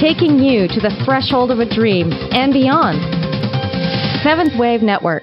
[0.00, 2.98] taking you to the threshold of a dream and beyond.
[4.22, 5.22] Seventh Wave Network.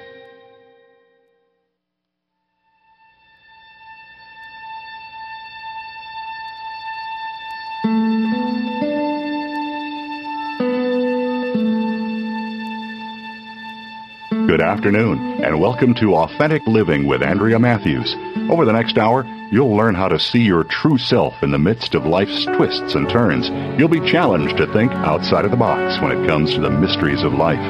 [14.68, 18.14] Afternoon, and welcome to Authentic Living with Andrea Matthews.
[18.50, 21.96] Over the next hour, you'll learn how to see your true self in the midst
[21.96, 23.48] of life's twists and turns.
[23.80, 27.24] You'll be challenged to think outside of the box when it comes to the mysteries
[27.24, 27.62] of life.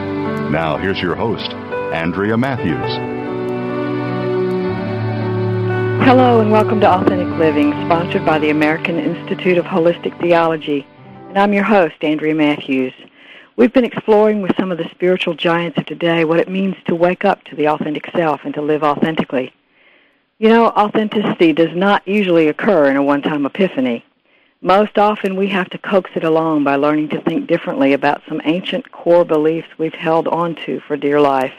[0.49, 1.51] Now, here's your host,
[1.93, 2.91] Andrea Matthews.
[6.03, 10.87] Hello, and welcome to Authentic Living, sponsored by the American Institute of Holistic Theology.
[11.29, 12.93] And I'm your host, Andrea Matthews.
[13.57, 16.93] We've been exploring with some of the spiritual giants of today what it means to
[16.93, 19.51] wake up to the authentic self and to live authentically.
[20.37, 24.05] You know, authenticity does not usually occur in a one-time epiphany.
[24.61, 28.43] Most often we have to coax it along by learning to think differently about some
[28.45, 31.53] ancient core beliefs we've held onto for dear life.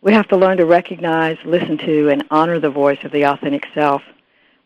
[0.00, 3.68] We have to learn to recognize, listen to, and honor the voice of the authentic
[3.74, 4.02] self.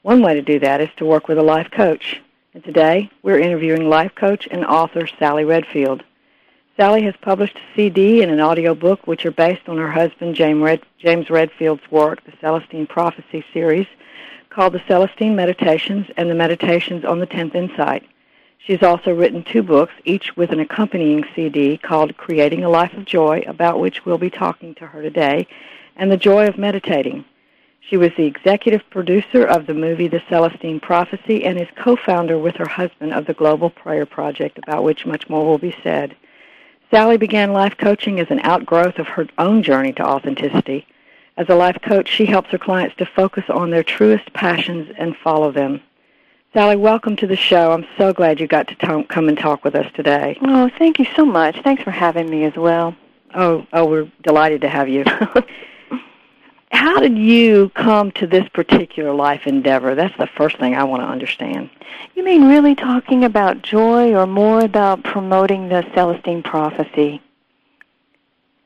[0.01, 2.23] One way to do that is to work with a life coach.
[2.55, 6.03] And today, we're interviewing life coach and author Salle Redfield.
[6.77, 10.35] Salle has published a CD and an audio book which are based on her husband
[10.35, 13.87] James, Redfield's work, the Celestine Prophecy series,
[14.51, 18.07] called the Celestine Meditations and the Meditations on the Tenth Insight.
[18.59, 23.07] She's also written two books, each with an accompanying CD called Creating a Life of
[23.07, 25.47] Joy, about which we'll be talking to her today,
[25.97, 27.25] and The Joy of Meditating.
[27.81, 32.57] She was the executive producer of the movie The Celestine Prophecy and is co-founder with
[32.57, 36.15] her husband of the Global Prayer Project, about which much more will be said.
[36.91, 40.87] Salle began life coaching as an outgrowth of her own journey to authenticity.
[41.37, 45.17] As a life coach, she helps her clients to focus on their truest passions and
[45.17, 45.81] follow them.
[46.55, 47.73] Salle, welcome to the show.
[47.73, 50.39] I'm so glad you got to t- come and talk with us today.
[50.43, 51.61] Oh, thank you so much.
[51.63, 52.95] Thanks for having me as well.
[53.35, 55.05] Oh, oh, we're delighted to have you.
[56.77, 59.95] How did you come to this particular life endeavor?
[59.95, 61.71] That's the first thing I want to understand.
[62.15, 67.23] You mean really talking about joy or more about promoting the Celestine prophecy?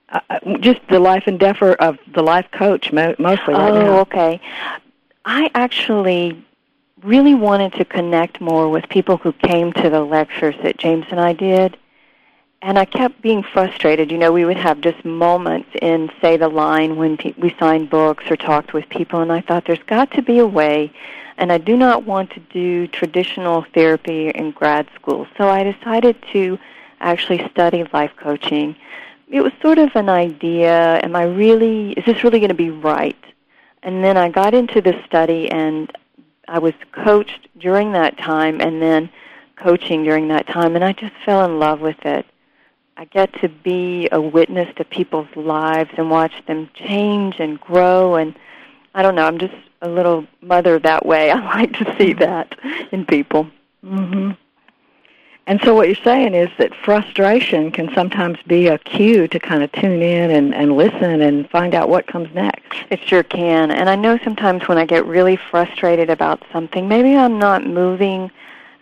[0.08, 3.98] Uh, uh just the life endeavor of the life coach mostly right oh, now.
[4.00, 4.40] okay.
[5.24, 6.44] I actually
[7.04, 11.20] really wanted to connect more with people who came to the lectures that James and
[11.20, 11.76] I did
[12.62, 14.10] and I kept being frustrated.
[14.10, 17.88] You know, we would have just moments in, say, the line when pe- we signed
[17.88, 20.92] books or talked with people, and I thought there's got to be a way.
[21.38, 26.16] And I do not want to do traditional therapy in grad school, so I decided
[26.32, 26.58] to
[27.00, 28.76] actually study life coaching.
[29.26, 31.00] It was sort of an idea.
[31.02, 31.92] Am I really?
[31.92, 33.16] Is this really going to be right?
[33.82, 35.90] And then I got into the study, and
[36.46, 39.08] I was coached during that time, and then
[39.56, 42.26] coaching during that time, and I just fell in love with it.
[43.00, 48.16] I get to be a witness to people's lives and watch them change and grow
[48.16, 48.38] and
[48.94, 51.30] I don't know, I'm just a little mother that way.
[51.30, 52.58] I like to see that
[52.92, 53.48] in people.
[53.82, 54.36] Mhm.
[55.46, 59.62] And so what you're saying is that frustration can sometimes be a cue to kind
[59.62, 62.76] of tune in and, and listen and find out what comes next.
[62.90, 63.70] It sure can.
[63.70, 68.30] And I know sometimes when I get really frustrated about something, maybe I'm not moving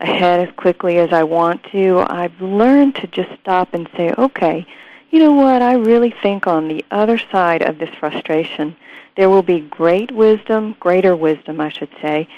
[0.01, 4.67] ahead as quickly as I want to, I've learned to just stop and say, okay,
[5.11, 8.77] you know what, I really think on the other side of this frustration,
[9.17, 12.29] there will be great wisdom, greater wisdom, I should say,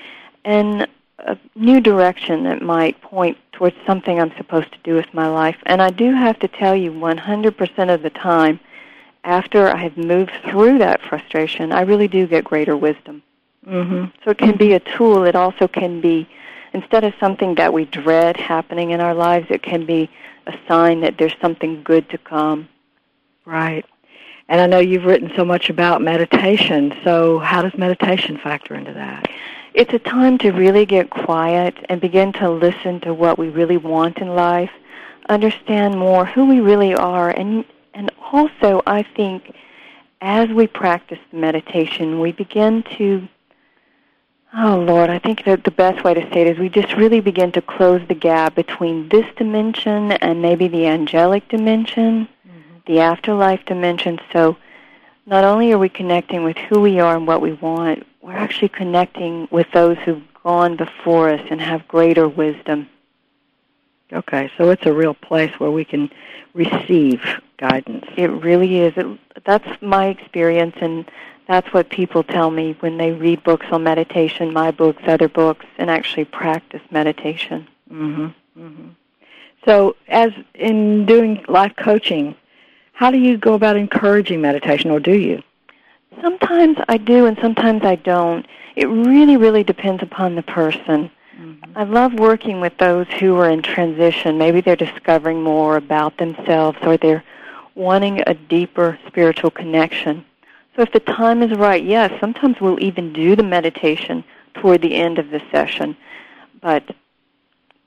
[0.45, 0.87] and
[1.19, 5.57] a new direction that might point towards something I'm supposed to do with my life.
[5.67, 8.59] And I do have to tell you, 100% of the time,
[9.23, 13.23] after I have moved through that frustration, I really do get greater wisdom.
[13.67, 14.07] Mm-hmm.
[14.25, 15.25] So it can be a tool.
[15.25, 16.27] It also can be
[16.73, 20.11] instead of something that we dread happening in our lives, it can be
[20.47, 22.69] a sign that there's something good to come.
[23.45, 23.85] Right.
[24.49, 26.95] And I know you've written so much about meditation.
[27.05, 29.29] So how does meditation factor into that?
[29.75, 33.77] It's a time to really get quiet and begin to listen to what we really
[33.77, 34.71] want in life,
[35.29, 39.55] understand more who we really are, and and also I think
[40.21, 43.29] as we practice meditation, we begin to
[44.53, 47.21] Oh, Lord, I think that the best way to say it is we just really
[47.21, 52.79] begin to close the gap between this dimension and maybe the angelic dimension, mm-hmm.
[52.87, 54.19] the afterlife dimension.
[54.33, 54.57] So
[55.25, 58.71] not only are we connecting with who we are and what we want, we're actually
[58.71, 62.89] connecting with those who've gone before us and have greater wisdom.
[64.13, 66.11] Okay, so it's a real place where we can
[66.55, 67.23] receive
[67.59, 68.07] guidance.
[68.17, 68.95] It really is.
[68.97, 69.07] It,
[69.45, 71.09] that's my experience, and
[71.51, 75.67] that's what people tell me when they read books on meditation, my books, other books,
[75.79, 77.67] and actually practice meditation.
[77.93, 78.33] Mhm.
[78.57, 78.91] Mhm.
[79.65, 82.37] So, as in doing life coaching,
[82.93, 85.43] how do you go about encouraging meditation, or do you?
[86.23, 88.47] Sometimes I do, and sometimes I don't.
[88.77, 91.11] It really, really depends upon the person.
[91.37, 91.73] Mm-hmm.
[91.75, 94.39] I love working with those who are in transition.
[94.39, 97.25] Maybe they're discovering more about themselves, or they're
[97.75, 100.25] wanting a deeper spiritual connection.
[100.77, 104.25] So, if the time is right, yes, sometimes we'll even do the meditation
[104.55, 105.97] toward the end of the session.
[106.61, 106.95] But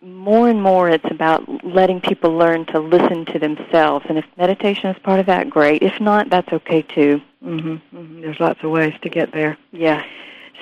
[0.02, 4.06] more and more it's about letting people learn to listen to themselves.
[4.10, 5.82] And if meditation is part of that, great.
[5.82, 7.22] If not, that's okay too.
[7.44, 7.98] Mm-hmm.
[7.98, 8.22] Mm-hmm.
[8.22, 9.58] There's lots of ways to get there.
[9.72, 10.06] Yeah.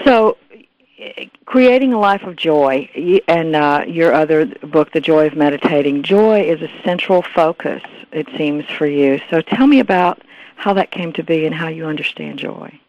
[0.05, 0.37] So,
[1.45, 2.89] creating a life of joy,
[3.27, 7.81] and uh, your other book, The Joy of Meditating, joy is a central focus,
[8.11, 9.19] it seems, for you.
[9.29, 10.21] So, tell me about
[10.61, 12.79] how that came to be and how you understand joy.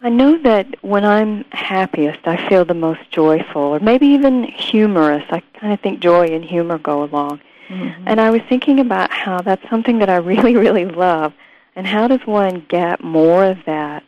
[0.00, 5.22] I know that when I'm happiest, I feel the most joyful, or maybe even humorous.
[5.30, 7.40] I kind of think joy and humor go along.
[7.68, 8.08] Mm-hmm.
[8.08, 11.32] And I was thinking about how that's something that I really, really love,
[11.76, 14.02] and how does one get more of that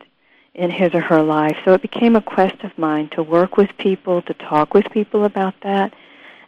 [0.54, 1.56] in his or her life?
[1.64, 5.24] So it became a quest of mine to work with people, to talk with people
[5.24, 5.94] about that,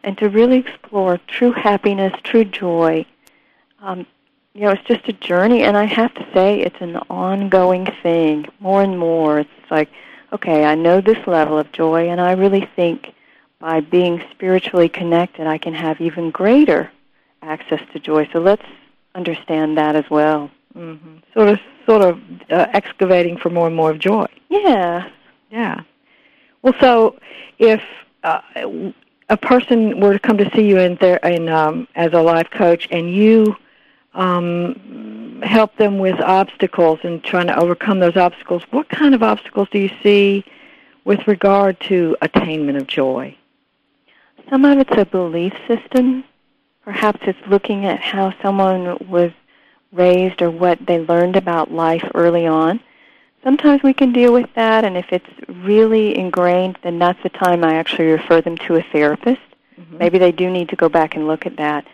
[0.03, 3.07] and to really explore true happiness, true joy,
[3.81, 4.05] um,
[4.57, 8.47] you know, it's just a journey, and I have to say, it's an ongoing thing.
[8.59, 9.91] More and more, it's like,
[10.33, 13.13] okay, I know this level of joy, and I really think
[13.59, 16.91] by being spiritually connected, I can have even greater
[17.43, 18.31] access to joy.
[18.33, 18.65] So let's
[19.15, 20.51] understand that as well.
[20.75, 21.17] Mm-hmm.
[21.35, 22.19] Sort of, sort of
[22.51, 24.27] uh, excavating for more and more of joy.
[24.49, 25.11] Yeah,
[25.51, 25.83] yeah.
[26.63, 27.19] Well, so
[27.59, 27.83] if
[28.25, 28.41] uh,
[29.29, 32.49] a person were to come to see you in there in um, as a life
[32.51, 33.55] coach, and you
[34.17, 38.63] um, help them with obstacles and trying to overcome those obstacles.
[38.71, 40.45] What kind of obstacles do you see
[41.05, 43.37] with regard to attainment of joy?
[44.51, 46.25] Some of it's a belief system.
[46.83, 49.33] Perhaps it's looking at how someone was
[49.93, 52.81] raised or what they learned about life early on.
[53.45, 57.63] Sometimes we can deal with that, and if it's really ingrained, then that's the time
[57.63, 59.41] I actually refer them to a therapist.
[59.79, 59.99] Mm-hmm.
[59.99, 61.87] Maybe they do need to go back and look at that.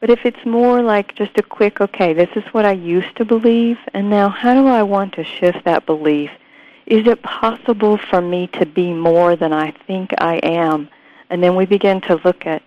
[0.00, 3.24] But if it's more like just a quick, okay, this is what I used to
[3.24, 6.30] believe, and now how do I want to shift that belief?
[6.86, 10.88] Is it possible for me to be more than I think I am?
[11.30, 12.62] And then we begin to look at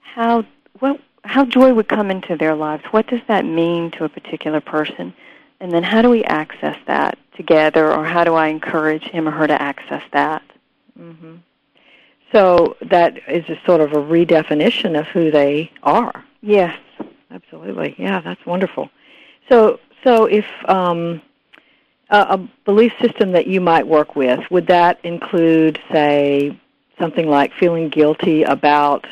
[0.00, 0.44] how
[0.80, 2.84] what how joy would come into their lives.
[2.90, 5.14] What does that mean to a particular person?
[5.60, 9.30] And then how do we access that together, or how do I encourage him or
[9.30, 10.42] her to access that?
[10.98, 11.36] Mm-hmm.
[12.32, 16.24] So that is a sort of a redefinition of who they are.
[16.44, 16.78] Yes,
[17.30, 17.94] absolutely.
[17.98, 18.90] Yeah, that's wonderful.
[19.48, 21.22] So, so if um,
[22.10, 26.58] a, a belief system that you might work with would that include, say,
[26.98, 29.06] something like feeling guilty about,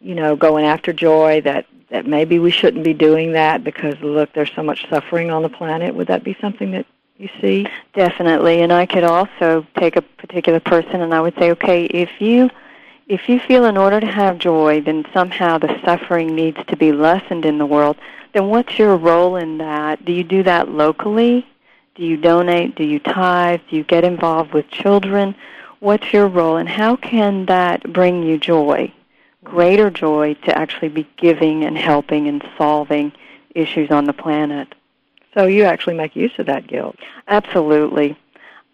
[0.00, 4.32] you know, going after joy that that maybe we shouldn't be doing that because look,
[4.32, 5.94] there's so much suffering on the planet.
[5.94, 6.84] Would that be something that
[7.16, 7.68] you see?
[7.94, 8.62] Definitely.
[8.62, 12.50] And I could also take a particular person and I would say, okay, if you
[13.08, 16.92] if you feel in order to have joy, then somehow the suffering needs to be
[16.92, 17.96] lessened in the world,
[18.32, 20.04] then what's your role in that?
[20.04, 21.46] Do you do that locally?
[21.94, 22.74] Do you donate?
[22.74, 23.60] Do you tithe?
[23.70, 25.34] Do you get involved with children?
[25.78, 28.92] What's your role, and how can that bring you joy?
[29.44, 33.12] Greater joy to actually be giving and helping and solving
[33.54, 34.74] issues on the planet.
[35.32, 36.96] So you actually make use of that guilt.
[37.28, 38.16] Absolutely.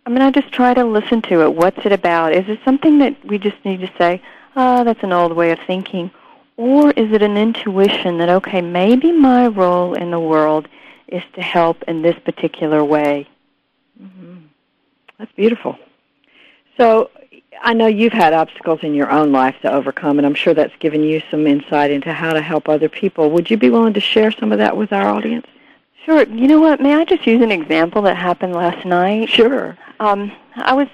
[0.05, 1.55] I mean, I just try to listen to it.
[1.55, 2.33] What's it about?
[2.33, 4.21] Is it something that we just need to say,
[4.57, 6.11] oh, that's an old way of thinking?
[6.57, 10.69] Or is it an intuition that, okay, maybe my role in the world
[11.09, 13.29] is to help in this particular way?
[14.03, 14.39] Mm-hmm.
[15.19, 15.79] That's beautiful.
[16.77, 17.11] So
[17.63, 20.75] I know you've had obstacles in your own life to overcome, and I'm sure that's
[20.81, 23.31] given you some insight into how to help other people.
[23.31, 25.47] Would you be willing to share some of that with our audience?
[26.05, 26.25] Sure.
[26.25, 26.81] You know what?
[26.81, 29.29] May I just use an example that happened last night?
[29.29, 29.77] Sure.
[30.01, 30.89] Um, I was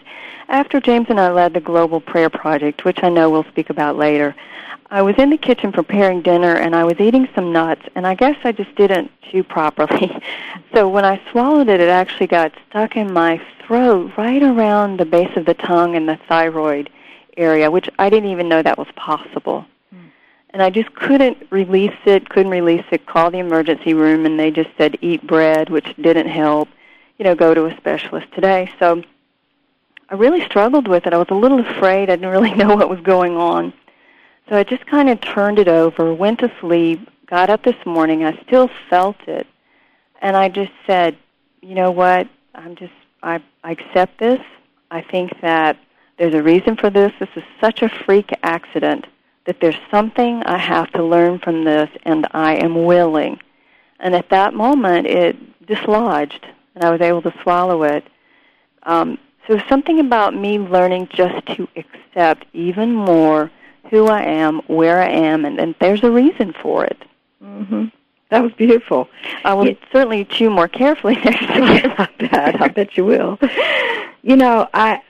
[0.48, 3.96] after James and I led the Global Prayer Project, which I know we'll speak about
[3.96, 4.34] later.
[4.90, 8.14] I was in the kitchen preparing dinner and I was eating some nuts and I
[8.14, 10.10] guess I just didn't chew properly.
[10.74, 15.06] so when I swallowed it it actually got stuck in my throat right around the
[15.06, 16.90] base of the tongue and the thyroid
[17.38, 19.66] area, which I didn't even know that was possible
[20.50, 24.50] and I just couldn't release it, couldn't release it, call the emergency room, and they
[24.50, 26.68] just said eat bread, which didn't help,
[27.18, 28.70] you know, go to a specialist today.
[28.78, 29.02] So
[30.08, 31.12] I really struggled with it.
[31.12, 32.08] I was a little afraid.
[32.08, 33.72] I didn't really know what was going on.
[34.48, 38.24] So I just kind of turned it over, went to sleep, got up this morning.
[38.24, 39.46] I still felt it.
[40.22, 41.16] And I just said,
[41.60, 42.26] you know what?
[42.54, 44.40] I'm just, I, I accept this.
[44.90, 45.76] I think that
[46.16, 47.12] there's a reason for this.
[47.20, 49.06] This is such a freak accident
[49.48, 53.40] that there's something I have to learn from this, and I am willing.
[53.98, 55.36] And at that moment, it
[55.66, 58.04] dislodged, and I was able to swallow it.
[58.82, 63.50] Um, so something about me learning just to accept even more
[63.88, 67.02] who I am, where I am, and, and there's a reason for it.
[67.42, 67.86] Mm-hmm.
[68.28, 69.08] That was beautiful.
[69.44, 71.94] I will certainly chew more carefully next time.
[71.96, 72.60] I bet.
[72.60, 73.38] I bet you will.
[74.20, 75.00] You know, I,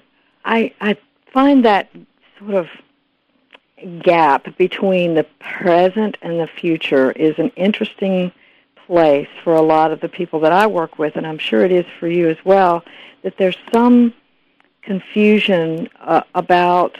[0.44, 0.96] I, I
[1.32, 1.88] find that
[2.38, 2.68] sort of
[4.02, 8.32] gap between the present and the future is an interesting
[8.86, 11.72] place for a lot of the people that I work with, and I'm sure it
[11.72, 12.84] is for you as well.
[13.22, 14.14] That there's some
[14.82, 16.96] confusion uh, about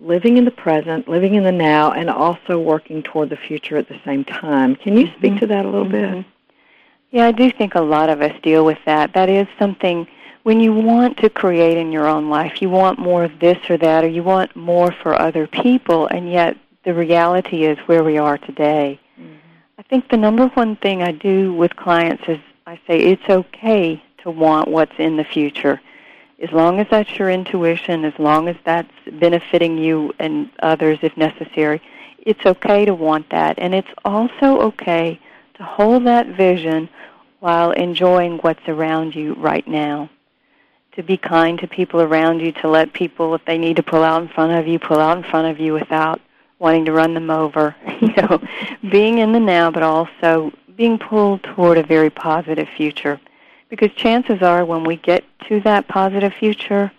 [0.00, 3.88] living in the present, living in the now, and also working toward the future at
[3.88, 4.74] the same time.
[4.74, 5.40] Can you speak mm-hmm.
[5.40, 6.16] to that a little mm-hmm.
[6.16, 6.26] bit?
[7.10, 9.12] Yeah, I do think a lot of us deal with that.
[9.14, 10.06] That is something
[10.42, 13.76] when you want to create in your own life, you want more of this or
[13.78, 18.18] that, or you want more for other people, and yet the reality is where we
[18.18, 18.98] are today.
[19.18, 19.36] Mm-hmm.
[19.78, 24.02] I think the number one thing I do with clients is I say it's okay
[24.22, 25.80] to want what's in the future
[26.40, 31.16] as long as that's your intuition, as long as that's benefiting you and others if
[31.16, 31.82] necessary,
[32.18, 33.58] it's okay to want that.
[33.58, 35.20] And it's also okay
[35.54, 36.88] to hold that vision
[37.40, 40.08] while enjoying what's around you right now.
[40.96, 44.02] To be kind to people around you, to let people, if they need to pull
[44.02, 46.20] out in front of you, pull out in front of you without
[46.58, 47.74] wanting to run them over.
[48.00, 48.42] You know,
[48.90, 53.20] being in the now, but also being pulled toward a very positive future.
[53.68, 56.90] Because chances are when we get to that positive future,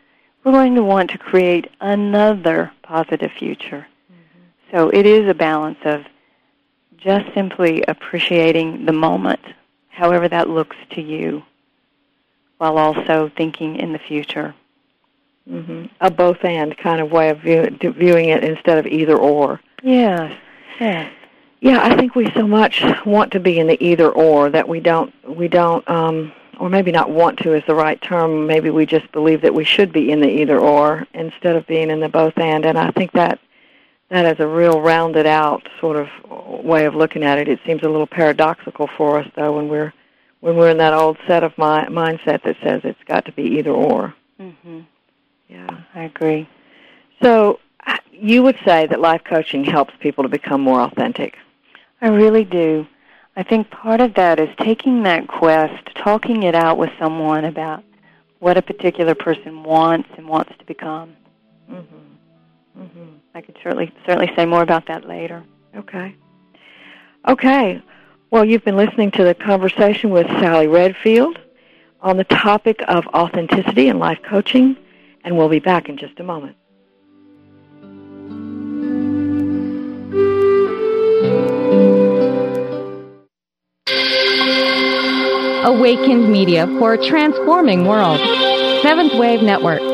[0.44, 3.88] we're going to want to create another positive future.
[4.12, 4.78] Mm-hmm.
[4.78, 6.06] So it is a balance of
[6.98, 9.42] just simply appreciating the moment,
[9.90, 11.44] however that looks to you,
[12.62, 14.54] while also thinking in the future.
[15.50, 15.86] Mm-hmm.
[16.00, 19.60] A both and kind of way of view, viewing it instead of either or.
[19.82, 20.38] Yes.
[20.80, 21.12] Yes.
[21.62, 24.80] Yeah, I think we so much want to be in the either or that we
[24.80, 28.46] don't we don't um or maybe not want to is the right term.
[28.46, 31.90] Maybe we just believe that we should be in the either or instead of being
[31.90, 32.64] in the both and.
[32.64, 33.40] And I think that
[34.12, 36.10] that is a real rounded out sort of
[36.64, 37.48] way of looking at it.
[37.48, 39.94] It seems a little paradoxical for us though when we're
[40.42, 43.44] when we're in that old set of my, mindset that says it's got to be
[43.44, 44.14] either or.
[44.40, 44.86] Mhm.
[45.48, 46.48] Yeah, I agree.
[47.22, 47.60] So
[48.12, 51.38] you would say that life coaching helps people to become more authentic.
[52.02, 52.86] I really do.
[53.36, 57.84] I think part of that is taking that quest, talking it out with someone about
[58.40, 61.16] what a particular person wants and wants to become.
[61.72, 62.82] Mm-hmm.
[62.82, 63.10] Mm-hmm.
[63.36, 65.44] I could certainly certainly say more about that later.
[65.76, 66.16] Okay.
[67.28, 67.82] Okay.
[68.32, 71.38] Well, you've been listening to the conversation with Salle Redfield
[72.00, 74.78] on the topic of authenticity and life coaching,
[75.26, 76.56] and we'll be back in just a moment.
[85.66, 88.22] Awakened Media for a transforming world.
[88.82, 89.91] Seventh Wave Network.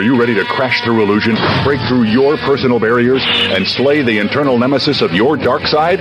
[0.00, 4.16] Are you ready to crash through illusion, break through your personal barriers, and slay the
[4.16, 6.00] internal nemesis of your dark side?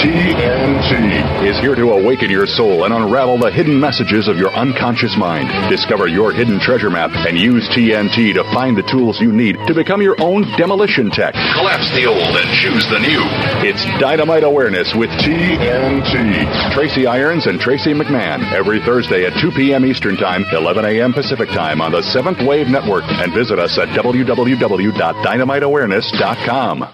[0.00, 5.14] TNT is here to awaken your soul and unravel the hidden messages of your unconscious
[5.18, 5.50] mind.
[5.68, 9.74] Discover your hidden treasure map and use TNT to find the tools you need to
[9.74, 11.34] become your own demolition tech.
[11.34, 13.20] Collapse the old and choose the new.
[13.68, 16.72] It's Dynamite Awareness with TNT.
[16.72, 19.84] Tracy Irons and Tracy McMahon every Thursday at 2 p.m.
[19.84, 21.12] Eastern Time, 11 a.m.
[21.12, 26.88] Pacific Time on the Seventh Wave Network and visit us at www.dynamiteawareness.com.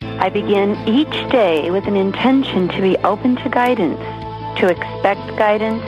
[0.00, 4.00] I begin each day with an intention to be open to guidance,
[4.58, 5.82] to expect guidance,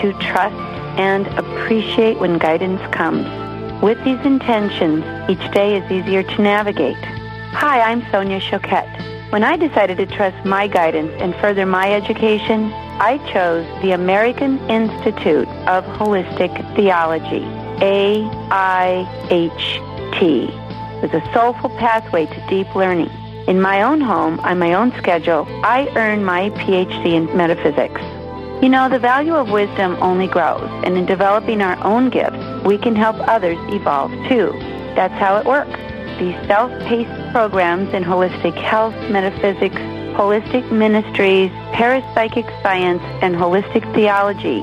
[0.00, 0.54] to trust
[0.98, 3.26] and appreciate when guidance comes.
[3.82, 7.02] With these intentions, each day is easier to navigate.
[7.52, 9.32] Hi, I'm Sonia Choquette.
[9.32, 14.58] When I decided to trust my guidance and further my education, I chose the American
[14.68, 17.40] Institute of Holistic Theology,
[17.80, 19.00] AIHT,
[21.00, 23.10] with a soulful pathway to deep learning.
[23.48, 28.02] In my own home, on my own schedule, I earn my PhD in metaphysics.
[28.62, 32.76] You know, the value of wisdom only grows, and in developing our own gifts, we
[32.76, 34.52] can help others evolve too.
[34.94, 35.80] That's how it works.
[36.18, 39.80] These self-paced programs in holistic health, metaphysics,
[40.14, 44.62] holistic ministries, parapsychic science, and holistic theology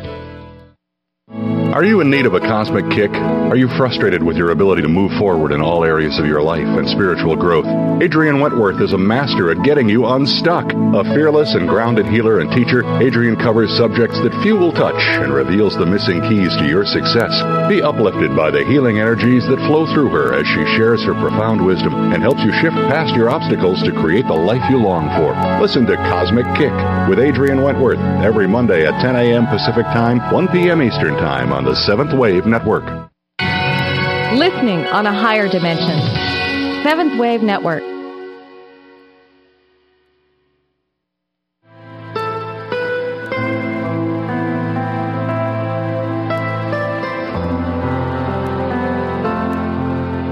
[1.71, 3.11] Are you in need of a cosmic kick?
[3.11, 6.67] Are you frustrated with your ability to move forward in all areas of your life
[6.67, 7.65] and spiritual growth?
[8.03, 10.67] Adrian Wentworth is a master at getting you unstuck.
[10.73, 15.33] A fearless and grounded healer and teacher, Adrian covers subjects that few will touch and
[15.33, 17.31] reveals the missing keys to your success.
[17.69, 21.65] Be uplifted by the healing energies that flow through her as she shares her profound
[21.65, 25.31] wisdom and helps you shift past your obstacles to create the life you long for.
[25.61, 26.75] Listen to Cosmic Kick
[27.07, 29.47] with Adrian Wentworth every Monday at 10 a.m.
[29.47, 30.81] Pacific Time, 1 p.m.
[30.81, 32.83] Eastern Time on the Seventh Wave Network.
[34.33, 35.99] Listening on a higher dimension.
[36.83, 37.83] Seventh Wave Network.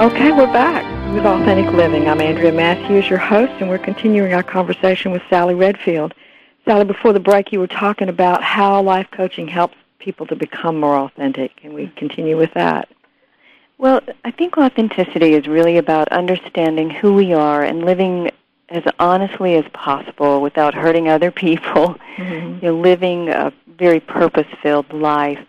[0.00, 0.82] Okay, we're back
[1.14, 2.08] with Authentic Living.
[2.08, 6.14] I'm Andrea Matthews, your host, and we're continuing our conversation with Salle Redfield.
[6.64, 10.80] Salle, before the break, you were talking about how life coaching helps people to become
[10.80, 11.54] more authentic.
[11.56, 12.88] Can we continue with that?
[13.76, 18.30] Well, I think authenticity is really about understanding who we are and living
[18.70, 21.96] as honestly as possible without hurting other people.
[22.16, 22.64] Mm-hmm.
[22.64, 25.46] You know, living a very purpose-filled life.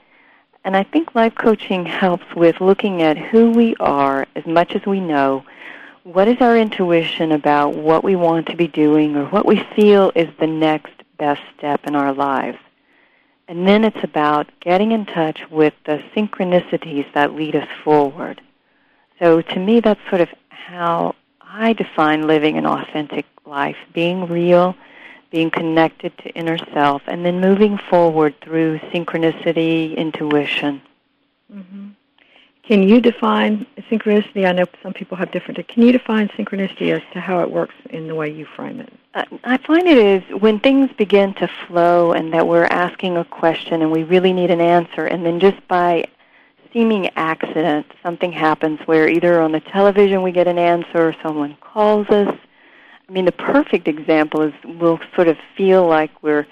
[0.64, 4.86] And I think life coaching helps with looking at who we are as much as
[4.86, 5.44] we know.
[6.04, 10.12] What is our intuition about what we want to be doing or what we feel
[10.16, 12.60] is the next best step in our lives?
[13.48, 18.40] And then it's about getting in touch with the synchronicities that lead us forward.
[19.20, 24.76] So to me, that's sort of how I define living an authentic life, being real
[25.32, 30.82] being connected to inner self, and then moving forward through synchronicity, intuition.
[31.52, 31.90] Mm-hmm.
[32.64, 34.46] Can you define synchronicity?
[34.46, 35.68] I know some people have different.
[35.68, 38.94] Can you define synchronicity as to how it works in the way you frame it?
[39.14, 43.26] Uh, I find it is when things begin to flow and that we're asking a
[43.26, 46.06] question and we really need an answer, and then just by
[46.72, 51.58] seeming accident, something happens where either on the television we get an answer or someone
[51.60, 52.34] calls us
[53.12, 56.48] I mean, the perfect example is we'll sort of feel like we're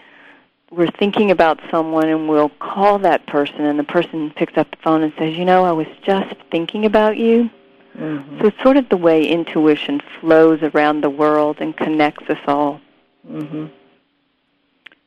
[0.72, 4.78] we're thinking about someone and we'll call that person and the person picks up the
[4.84, 7.50] phone and says, "You know, I was just thinking about you."
[7.98, 8.42] Mm-hmm.
[8.42, 12.82] So it's sort of the way intuition flows around the world and connects us all.
[13.26, 13.68] Mm-hmm.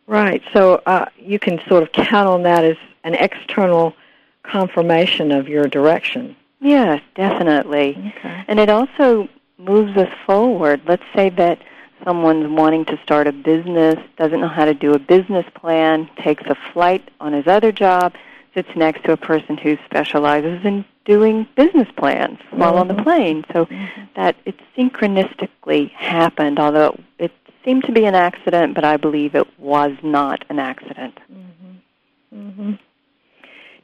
[0.07, 0.43] Right.
[0.55, 3.95] So uh, you can sort of count on that as an external
[4.43, 6.35] confirmation of your direction.
[6.61, 8.13] Yes, definitely.
[8.17, 8.45] Okay.
[8.49, 9.29] And it also
[9.63, 10.81] moves us forward.
[10.87, 11.59] Let's say that
[12.05, 16.45] someone's wanting to start a business, doesn't know how to do a business plan, takes
[16.47, 18.15] a flight on his other job,
[18.55, 22.81] sits next to a person who specializes in doing business plans while mm-hmm.
[22.81, 23.03] on the mm-hmm.
[23.03, 23.45] plane.
[23.53, 24.03] So mm-hmm.
[24.17, 27.33] that it synchronistically happened, although it
[27.65, 31.19] seemed to be an accident, but I believe it was not an accident.
[31.33, 32.39] Mm-hmm.
[32.39, 32.73] mm-hmm.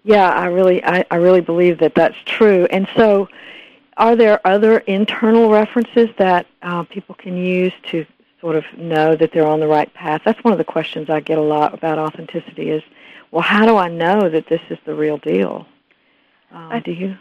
[0.04, 2.66] Yeah, I really, I, I really believe that that's true.
[2.70, 3.28] And so,
[3.98, 8.06] are there other internal references that uh, people can use to
[8.40, 10.22] sort of know that they're on the right path?
[10.24, 12.82] That's one of the questions I get a lot about authenticity is,
[13.32, 15.66] well, how do I know that this is the real deal?
[16.52, 17.18] Um, I, do you?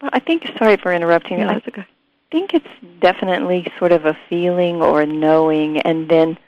[0.00, 1.40] I think, sorry for interrupting.
[1.40, 1.82] No, that's okay.
[1.82, 6.38] I think it's definitely sort of a feeling or a knowing, and then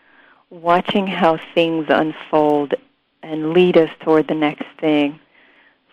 [0.50, 2.74] watching how things unfold
[3.22, 5.20] and lead us toward the next thing.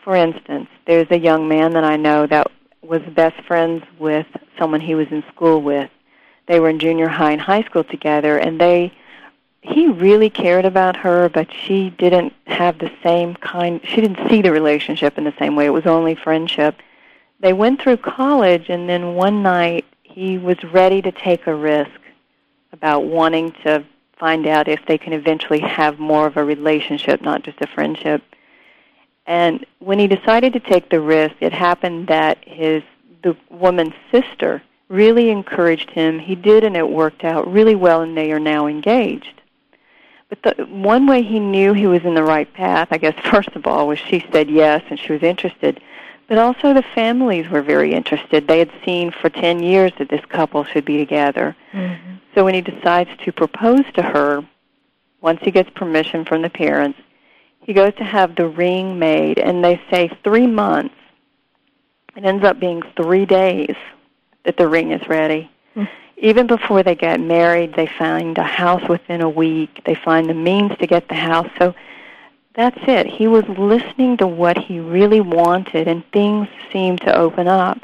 [0.04, 2.48] For instance, there's a young man that I know that
[2.84, 5.89] was best friends with someone he was in school with.
[6.48, 8.91] They were in junior high and high school together, and they
[9.62, 13.80] he really cared about her, but she didn't have the same kind.
[13.86, 15.65] She didn't see the relationship in the same way.
[15.65, 16.76] It was only friendship.
[17.39, 21.91] They went through college, and then one night he was ready to take a risk
[22.74, 23.86] about wanting to
[24.17, 28.22] find out if they can eventually have more of a relationship, not just a friendship.
[29.25, 32.83] And when he decided to take the risk, it happened that his
[33.23, 36.19] the woman's sister really encouraged him.
[36.19, 39.41] He did, and it worked out really well, and they are now engaged.
[40.29, 43.49] But the one way he knew he was in the right path, I guess, first
[43.49, 45.81] of all, was she said yes, and she was interested.
[46.27, 48.47] But also the families were very interested.
[48.47, 51.55] They had seen for 10 years that this couple should be together.
[51.71, 52.15] Mm-hmm.
[52.33, 54.45] So when he decides to propose to her,
[55.21, 56.99] once he gets permission from the parents,
[57.63, 60.95] he goes to have the ring made, and they say three months.
[62.15, 63.76] It ends up being three days
[64.43, 65.49] that the ring is ready.
[65.76, 65.88] Mm.
[66.17, 69.82] Even before they get married, they find a house within a week.
[69.86, 71.49] They find the means to get the house.
[71.58, 71.73] So
[72.54, 73.08] that's it.
[73.08, 77.80] He was listening to what he really wanted, and things seemed to open up.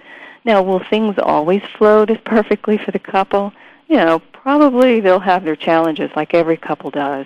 [0.46, 3.52] Now, will things always flow as perfectly for the couple?
[3.88, 7.26] You know, probably they'll have their challenges like every couple does.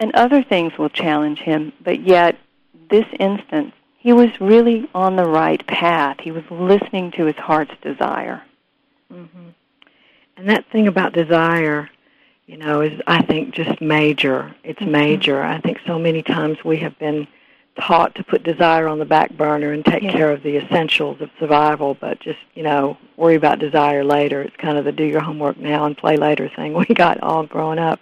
[0.00, 2.36] And other things will challenge him, but yet,
[2.88, 6.16] this instance, he was really on the right path.
[6.20, 8.42] He was listening to his heart's desire.
[9.12, 9.50] Mm-hmm.
[10.38, 11.90] And that thing about desire,
[12.46, 14.54] you know, is I think just major.
[14.64, 14.90] It's mm-hmm.
[14.90, 15.42] major.
[15.42, 17.28] I think so many times we have been
[17.78, 20.12] taught to put desire on the back burner and take yeah.
[20.12, 24.40] care of the essentials of survival, but just, you know, worry about desire later.
[24.40, 27.44] It's kind of the do your homework now and play later thing we got all
[27.44, 28.00] growing up.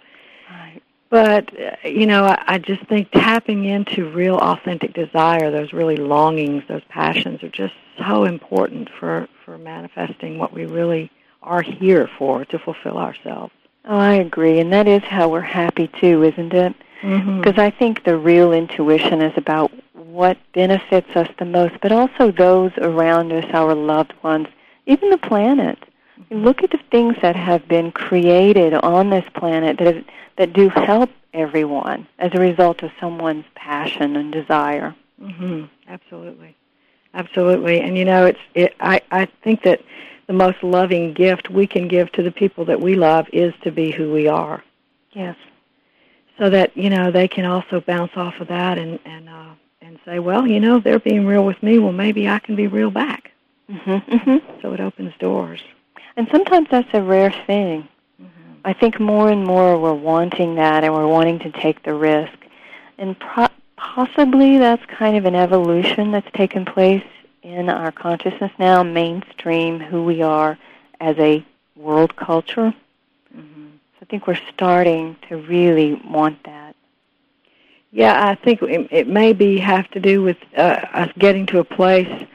[1.09, 5.95] But, uh, you know, I, I just think tapping into real authentic desire, those really
[5.97, 12.09] longings, those passions are just so important for, for manifesting what we really are here
[12.17, 13.53] for, to fulfill ourselves.
[13.85, 14.59] Oh, I agree.
[14.59, 16.75] And that is how we're happy too, isn't it?
[17.01, 17.41] Mm-hmm.
[17.41, 17.57] Because.
[17.57, 22.71] I think the real intuition is about what benefits us the most, but also those
[22.77, 24.47] around us, our loved ones,
[24.85, 25.77] even the planet.
[26.31, 30.05] Look at the things that have been created on this planet that have,
[30.37, 34.95] that do help everyone as a result of someone's passion and desire.
[35.21, 35.65] Mm-hmm.
[35.87, 36.55] Absolutely,
[37.13, 37.81] absolutely.
[37.81, 39.81] And you know, it's it, I I think that
[40.27, 43.71] the most loving gift we can give to the people that we love is to
[43.71, 44.63] be who we are.
[45.13, 45.35] Yes
[46.37, 49.49] so that you know they can also bounce off of that and and uh,
[49.81, 51.79] and say, well, you know, they're being real with me.
[51.79, 53.31] Well, maybe I can be real back.
[53.69, 54.61] Mm-hmm, mm-hmm.
[54.61, 55.61] So it opens doors.
[56.19, 57.87] And sometimes that's a rare thing.
[58.21, 58.53] Mm-hmm.
[58.65, 62.37] I think more and more we're wanting that, and we're wanting to take the risk,
[62.97, 67.05] and pro- possibly that's kind of an evolution that's taken place
[67.41, 70.59] in our consciousness now, mainstream who we are
[70.99, 71.41] as a
[71.77, 72.73] world culture.
[73.33, 73.41] So
[74.01, 76.75] I think we're starting to really want that.
[77.93, 81.59] Yeah, I think it, it may be have to do with uh, us getting to
[81.59, 82.27] a place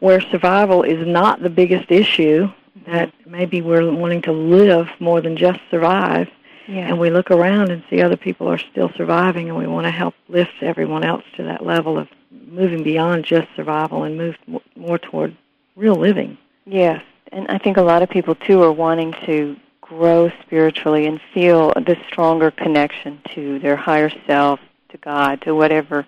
[0.00, 2.50] where survival is not the biggest issue.
[2.92, 6.28] That maybe we're wanting to live more than just survive.
[6.66, 6.88] Yeah.
[6.88, 9.90] And we look around and see other people are still surviving, and we want to
[9.90, 14.36] help lift everyone else to that level of moving beyond just survival and move
[14.76, 15.34] more toward
[15.76, 16.36] real living.
[16.66, 21.20] Yes, and I think a lot of people too are wanting to grow spiritually and
[21.32, 26.06] feel this stronger connection to their higher self, to God, to whatever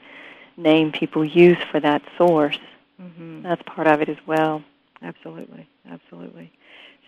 [0.58, 2.58] name people use for that source.
[3.00, 3.42] Mm-hmm.
[3.42, 4.62] That's part of it as well.
[5.02, 6.52] Absolutely, absolutely.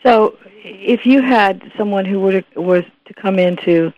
[0.02, 3.92] So, if you had someone who would was to come into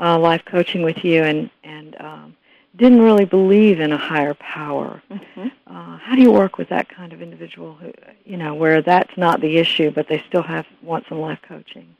[0.00, 2.36] uh, life coaching with you and and um,
[2.76, 5.48] didn't really believe in a higher power, mm-hmm.
[5.66, 7.92] uh, how do you work with that kind of individual who
[8.24, 11.94] you know where that's not the issue, but they still have want some life coaching?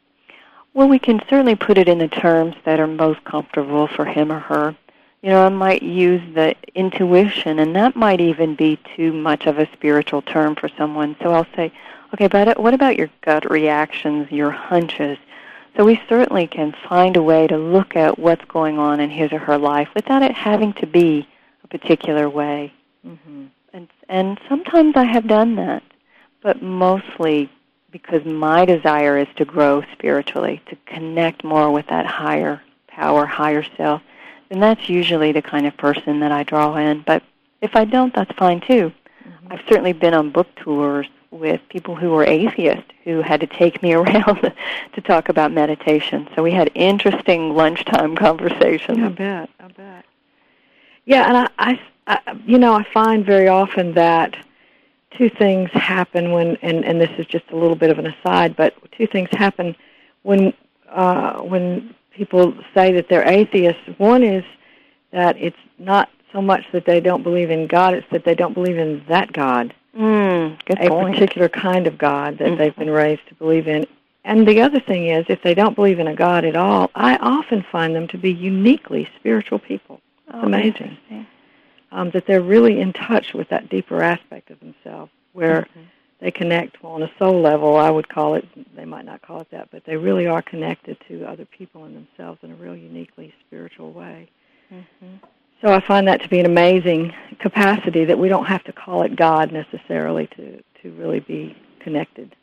[0.74, 4.32] Well, we can certainly put it in the terms that are most comfortable for him
[4.32, 4.76] or her.
[5.22, 9.58] You know, I might use the intuition, and that might even be too much of
[9.58, 11.16] a spiritual term for someone.
[11.22, 11.72] So I'll say,
[12.14, 15.18] okay, but what about your gut reactions, your hunches?
[15.76, 19.32] So we certainly can find a way to look at what's going on in his
[19.32, 21.28] or her life without it having to be
[21.64, 22.72] a particular way.
[23.04, 23.46] Mm-hmm.
[23.72, 25.82] And and sometimes I have done that,
[26.40, 27.50] but mostly
[27.90, 33.64] because my desire is to grow spiritually, to connect more with that higher power, higher
[33.76, 34.02] self,
[34.50, 37.02] And that's usually the kind of person that I draw in.
[37.04, 37.24] But
[37.60, 38.92] if I don't, that's fine too.
[39.26, 39.52] Mm-hmm.
[39.52, 43.82] I've certainly been on book tours with people who were atheists who had to take
[43.82, 44.52] me around
[44.94, 46.28] to talk about meditation.
[46.34, 48.98] So we had interesting lunchtime conversations.
[48.98, 49.50] I bet.
[49.60, 50.04] I bet.
[51.04, 54.36] Yeah, and I, I, I you know, I find very often that
[55.16, 58.56] two things happen when, and, and this is just a little bit of an aside,
[58.56, 59.76] but two things happen
[60.22, 60.52] when
[60.90, 63.82] uh, when people say that they're atheists.
[63.98, 64.44] One is
[65.12, 68.54] that it's not so much that they don't believe in God; it's that they don't
[68.54, 71.14] believe in that God, mm, a point.
[71.14, 72.56] particular kind of God that mm-hmm.
[72.56, 73.86] they've been raised to believe in.
[74.24, 77.16] And the other thing is, if they don't believe in a God at all, I
[77.16, 80.00] often find them to be uniquely spiritual people.
[80.28, 80.96] It's oh, amazing
[81.94, 85.82] um, that they're really in touch with that deeper aspect of themselves, where mm-hmm.
[86.20, 87.76] they connect well, on a soul level.
[87.76, 88.46] I would call it.
[88.74, 91.96] They might not call it that, but they really are connected to other people and
[91.96, 94.28] themselves in a real uniquely spiritual way.
[94.72, 95.24] Mm-hmm.
[95.64, 99.00] So I find that to be an amazing capacity that we don't have to call
[99.02, 102.36] it God necessarily to to really be connected.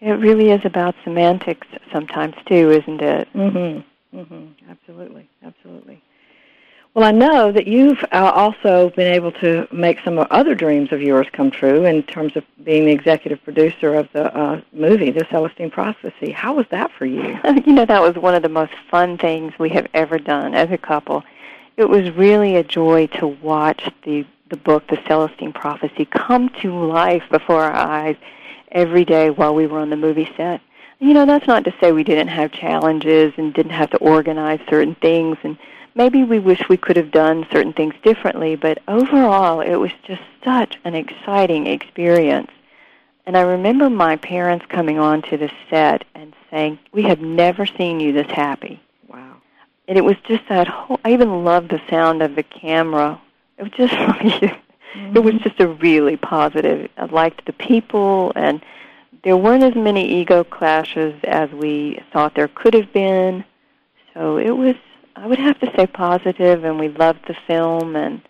[0.00, 3.28] It really is about semantics sometimes too, isn't it?
[3.34, 4.18] Mm-hmm.
[4.18, 4.46] Mm-hmm.
[4.68, 6.02] Absolutely, absolutely.
[6.94, 11.00] Well, I know that you've uh, also been able to make some other dreams of
[11.00, 15.24] yours come true in terms of being the executive producer of the uh, movie, The
[15.30, 16.30] Celestine Prophecy.
[16.30, 17.38] How was that for you?
[17.66, 20.70] you know, that was one of the most fun things we have ever done as
[20.70, 21.24] a couple.
[21.76, 26.86] It was really a joy to watch the the book, The Celestine Prophecy, come to
[26.86, 28.14] life before our eyes
[28.70, 30.60] every day while we were on the movie set.
[31.00, 34.60] You know, that's not to say we didn't have challenges and didn't have to organize
[34.68, 35.58] certain things and
[35.94, 40.22] maybe we wish we could have done certain things differently, but overall it was just
[40.44, 42.50] such an exciting experience.
[43.26, 47.64] And I remember my parents coming on to the set and saying, "We have never
[47.66, 48.83] seen you this happy."
[49.86, 53.20] And it was just that whole I even loved the sound of the camera.
[53.58, 55.16] It was just mm-hmm.
[55.16, 56.90] it was just a really positive.
[56.96, 58.64] I liked the people and
[59.24, 63.44] there weren't as many ego clashes as we thought there could have been.
[64.12, 64.76] So it was
[65.16, 68.20] I would have to say positive, and we loved the film, and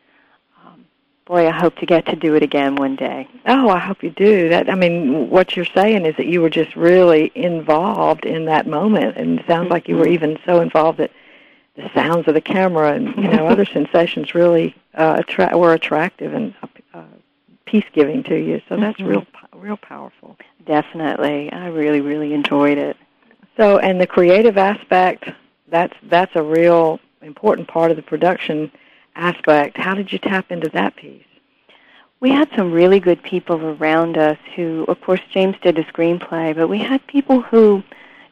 [0.65, 0.85] um,
[1.25, 3.27] boy, I hope to get to do it again one day.
[3.47, 4.49] Oh, I hope you do.
[4.51, 8.67] That I mean, what you're saying is that you were just really involved in that
[8.67, 9.73] moment, and it sounds mm-hmm.
[9.73, 11.11] like you were even so involved that
[11.77, 16.33] the sounds of the camera and you know other sensations really uh, attra- were attractive
[16.33, 16.55] and
[16.93, 17.03] uh,
[17.67, 18.61] peace giving to you.
[18.69, 19.11] So that's mm-hmm.
[19.11, 20.37] real, real powerful.
[20.67, 22.97] Definitely, I really, really enjoyed it.
[23.57, 25.29] So, and the creative aspect
[25.69, 28.71] that's that's a real important part of the production
[29.17, 29.77] aspect.
[29.77, 31.25] How did you tap into that piece?
[32.21, 36.55] We had some really good people around us who, of course, James did the screenplay,
[36.55, 37.83] but we had people who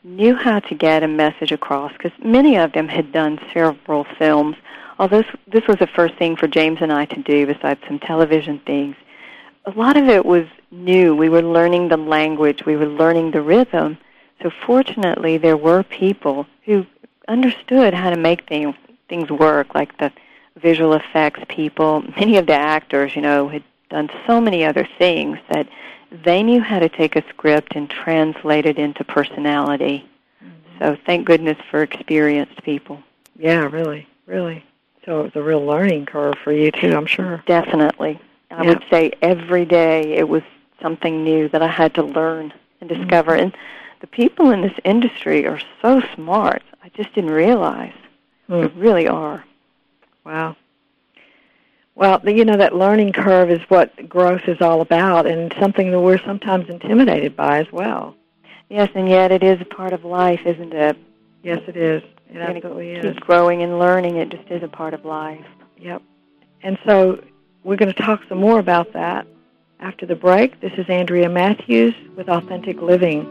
[0.05, 4.57] knew how to get a message across because many of them had done several films.
[4.99, 7.99] Although this, this was the first thing for James and I to do besides some
[7.99, 8.97] television things.
[9.65, 11.15] A lot of it was new.
[11.15, 12.67] We were learning the language.
[12.67, 13.97] We were learning the rhythm.
[14.43, 16.85] So fortunately, there were people who
[17.29, 18.75] understood how to make things
[19.09, 20.11] things work, like the
[20.57, 22.03] visual effects people.
[22.19, 25.69] Many of the actors, you know, had done so many other things that
[26.25, 30.09] they knew how to take a script and translate it into personality.
[30.43, 30.79] Mm-hmm.
[30.79, 33.03] So thank goodness for experienced people.
[33.39, 34.65] Yeah, really, really.
[35.05, 37.43] So it was a real learning curve for you too, I'm sure.
[37.47, 38.21] Definitely.
[38.51, 38.69] I yeah.
[38.69, 40.43] would say every day it was
[40.81, 43.33] something new that I had to learn and discover.
[43.33, 43.45] Mm-hmm.
[43.45, 43.57] And
[44.01, 46.63] the people in this industry are so smart.
[46.83, 47.95] I just didn't realize.
[48.49, 48.75] Mm.
[48.75, 49.45] They really are.
[50.25, 50.57] Wow.
[51.95, 56.01] Well, you know, that learning curve is what growth is all about and something that
[56.01, 58.17] we're sometimes intimidated by as well.
[58.71, 60.97] Yes, and yet it is a part of life, isn't it?
[61.43, 62.03] Yes, it is.
[62.31, 63.17] It absolutely keep is.
[63.19, 64.17] growing and learning.
[64.17, 65.45] It just is a part of life.
[65.79, 66.03] Yep.
[66.63, 67.23] And so
[67.65, 69.27] we're going to talk some more about that
[69.81, 70.61] after the break.
[70.61, 73.25] This is Andrea Matthews with Authentic Living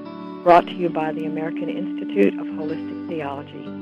[0.43, 3.81] brought to you by the American Institute of Holistic Theology.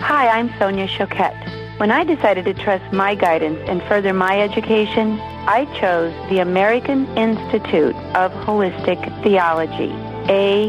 [0.00, 1.78] Hi, I'm Sonia Choquette.
[1.78, 7.06] When I decided to trust my guidance and further my education, I chose the American
[7.18, 9.92] Institute of Holistic Theology,
[10.26, 10.68] AIHT,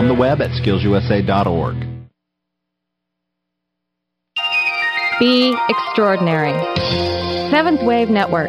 [0.00, 1.76] On the web at skillsusa.org.
[5.18, 6.54] Be extraordinary.
[7.50, 8.48] Seventh Wave Network.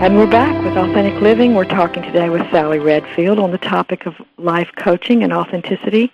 [0.00, 1.56] And we're back with Authentic Living.
[1.56, 6.12] We're talking today with Salle Redfield on the topic of life coaching and authenticity.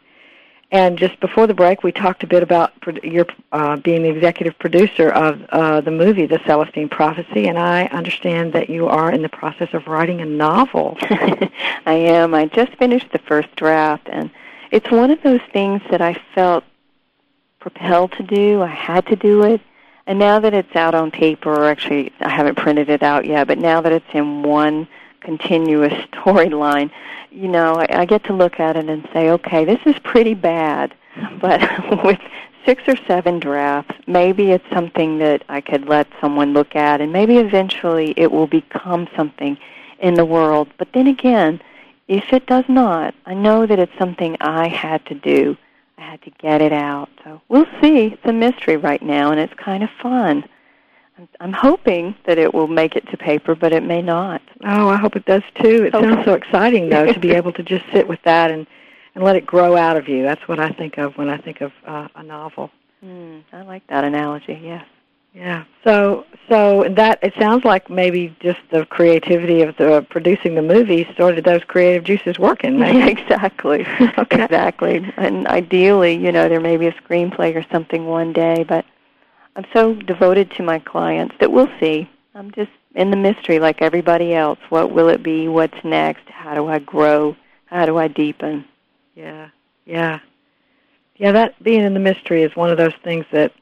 [0.70, 4.58] And just before the break, we talked a bit about your uh, being the executive
[4.58, 7.46] producer of uh, the movie, The Celestine Prophecy.
[7.46, 10.96] And I understand that you are in the process of writing a novel.
[11.02, 12.32] I am.
[12.32, 14.30] I just finished the first draft, and
[14.70, 16.64] it's one of those things that I felt
[17.60, 18.62] propelled to do.
[18.62, 19.60] I had to do it.
[20.06, 23.46] And now that it's out on paper, or actually I haven't printed it out yet,
[23.46, 24.86] but now that it's in one
[25.20, 26.90] continuous storyline,
[27.30, 30.34] you know, I, I get to look at it and say, okay, this is pretty
[30.34, 30.94] bad,
[31.40, 31.60] but
[32.04, 32.20] with
[32.64, 37.12] six or seven drafts, maybe it's something that I could let someone look at, and
[37.12, 39.58] maybe eventually it will become something
[39.98, 40.68] in the world.
[40.78, 41.60] But then again,
[42.08, 45.56] if it does not, I know that it's something I had to do.
[45.98, 47.08] I had to get it out.
[47.22, 48.06] So we'll see.
[48.06, 50.44] It's a mystery right now, and it's kind of fun.
[51.16, 54.42] I'm, I'm hoping that it will make it to paper, but it may not.
[54.64, 55.84] Oh, I hope it does too.
[55.84, 56.04] It Okay.
[56.10, 58.66] sounds so exciting, though, to be able to just sit with that and
[59.14, 60.24] and let it grow out of you.
[60.24, 62.72] That's what I think of when I think of uh, a novel.
[63.04, 64.58] Mm, I like that analogy.
[64.60, 64.84] Yes.
[65.34, 65.64] Yeah.
[65.82, 71.08] So so that it sounds like maybe just the creativity of the producing the movie
[71.12, 72.78] started those creative juices working.
[72.78, 73.86] Yeah, exactly.
[74.30, 75.12] Exactly.
[75.16, 78.84] And ideally, you know, there may be a screenplay or something one day, but
[79.56, 82.08] I'm so devoted to my clients that we'll see.
[82.34, 84.58] I'm just in the mystery like everybody else.
[84.68, 85.48] What will it be?
[85.48, 86.28] What's next?
[86.28, 87.36] How do I grow?
[87.66, 88.64] How do I deepen?
[89.14, 89.48] Yeah.
[89.86, 90.20] Yeah.
[91.16, 93.52] Yeah, that being in the mystery is one of those things that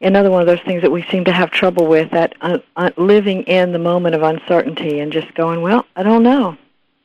[0.00, 2.90] another one of those things that we seem to have trouble with that uh, uh,
[2.96, 6.56] living in the moment of uncertainty and just going, well, I don't know.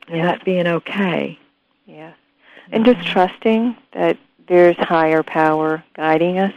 [0.08, 0.26] And Yeah.
[0.26, 1.38] that being okay.
[1.86, 2.14] Yes.
[2.70, 4.16] And just trusting that
[4.48, 6.52] there's higher power guiding us.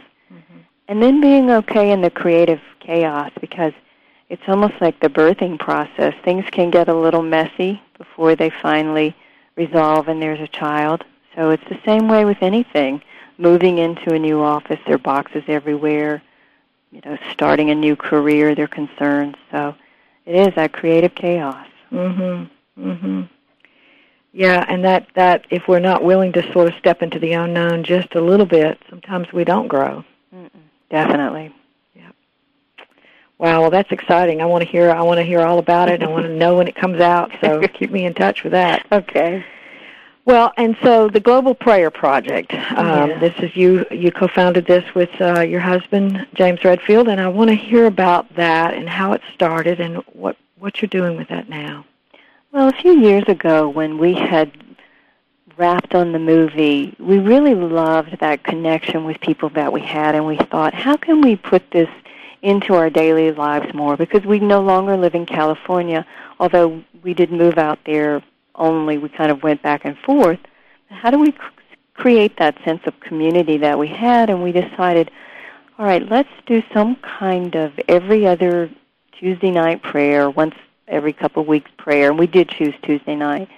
[0.88, 3.72] And then being okay in the creative chaos because
[4.28, 6.14] it's almost like the birthing process.
[6.24, 9.14] Things can get a little messy before they finally
[9.56, 11.02] resolve and there's a child.
[11.34, 13.02] So it's the same way with anything.
[13.36, 16.22] Moving into a new office, there are boxes everywhere.
[16.92, 19.34] You know, starting a new career, there are concerns.
[19.50, 19.74] So
[20.24, 21.66] it is that creative chaos.
[21.92, 22.48] Mhm.
[22.78, 23.28] Mhm.
[24.32, 27.84] Yeah, and that that if we're not willing to sort of step into the unknown
[27.84, 30.04] just a little bit, sometimes we don't grow.
[30.90, 31.52] Definitely.
[31.94, 32.10] Yeah.
[33.38, 34.40] Wow, well that's exciting.
[34.40, 35.94] I want to hear I want to hear all about it.
[35.94, 38.52] And I want to know when it comes out, so keep me in touch with
[38.52, 38.86] that.
[38.92, 39.44] Okay.
[40.26, 42.52] Well, and so the Global Prayer Project.
[42.52, 43.18] Um, Yeah.
[43.20, 43.86] This is you.
[43.92, 48.34] You co-founded this with uh, your husband James Redfield, and I want to hear about
[48.34, 51.86] that and how it started and what what you're doing with that now.
[52.50, 54.50] Well, a few years ago when we had
[55.56, 60.26] wrapped on the movie, we really loved that connection with people that we had, and
[60.26, 61.88] we thought, how can we put this
[62.42, 63.96] into our daily lives more?
[63.96, 66.04] Because we no longer live in California,
[66.40, 68.22] although we did move out there
[68.56, 70.38] only, we kind of went back and forth.
[70.88, 71.34] How do we
[71.94, 74.30] create that sense of community that we had?
[74.30, 75.10] And we decided,
[75.78, 78.70] all right, let's do some kind of every other
[79.12, 80.54] Tuesday night prayer, once
[80.88, 83.48] every couple of weeks prayer, and we did choose Tuesday night.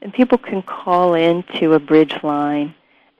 [0.00, 2.74] And people can call in to a bridge line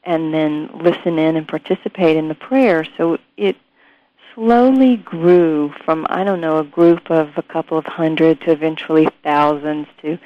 [0.04, 2.86] and then listen in and participate in the prayer.
[2.96, 3.56] So it
[4.34, 9.08] slowly grew from, I don't know, a group of a couple of hundred to eventually
[9.24, 10.18] thousands to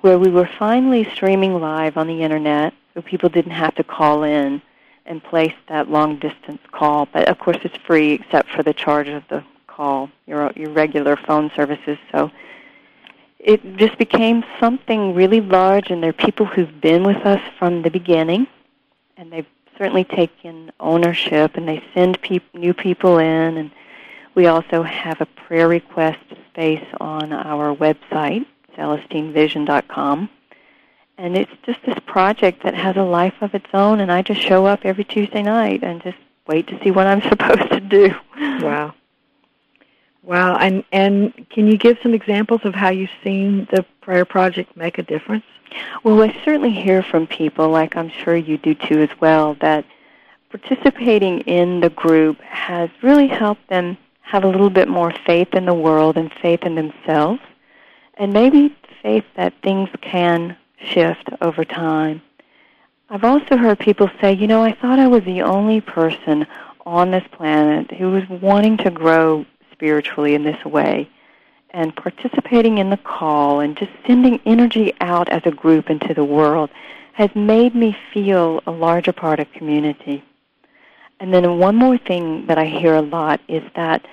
[0.00, 4.22] where we were finally streaming live on the internet so people didn't have to call
[4.22, 4.62] in
[5.06, 7.06] and place that long distance call.
[7.12, 11.16] But of course, it's free except for the charge of the call, your your regular
[11.16, 11.98] phone services.
[12.12, 12.30] So
[13.38, 17.82] it just became something really large, and there are people who've been with us from
[17.82, 18.46] the beginning,
[19.16, 19.46] and they've
[19.78, 23.70] certainly taken ownership, and they send peop- new people in, and
[24.34, 26.18] we also have a prayer request
[26.50, 28.44] space on our website,
[28.78, 30.30] CelestineVision.com.
[31.18, 34.40] And it's just this project that has a life of its own, and I just
[34.40, 36.16] show up every Tuesday night and just
[36.46, 38.14] wait to see what I'm supposed to do.
[38.38, 38.94] Wow.
[40.22, 44.76] Wow, and and can you give some examples of how you've seen the prayer project
[44.76, 45.44] make a difference?
[46.04, 49.86] Well, I certainly hear from people, like I'm sure you do too as well, that
[50.50, 55.64] participating in the group has really helped them have a little bit more faith in
[55.64, 57.40] the world and faith in themselves,
[58.18, 62.20] and maybe faith that things can shift over time.
[63.10, 66.46] I've also heard people say, you know, I thought I was the only person
[66.84, 71.08] on this planet who was wanting to grow spiritually in this way.
[71.70, 76.24] And participating in the call and just sending energy out as a group into the
[76.24, 76.70] world
[77.12, 80.24] has made me feel a larger part of community.
[81.20, 84.06] And then one more thing that I hear a lot is that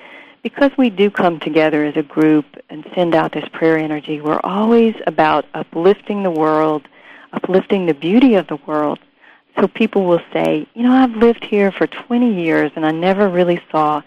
[0.45, 4.39] because we do come together as a group and send out this prayer energy, we're
[4.43, 6.87] always about uplifting the world,
[7.33, 8.99] uplifting the beauty of the world.
[9.59, 13.27] So people will say, you know, I've lived here for 20 years and I never
[13.27, 14.03] really saw,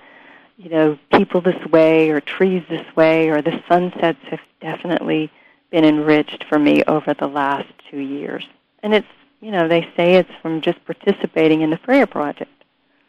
[0.59, 5.32] you know, people this way or trees this way or the sunsets have definitely
[5.72, 8.47] been enriched for me over the last two years.
[8.84, 9.09] And it's,
[9.41, 12.53] you know, they say it's from just participating in the prayer project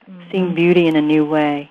[0.09, 0.31] mm-hmm.
[0.31, 1.69] seeing beauty in a new way.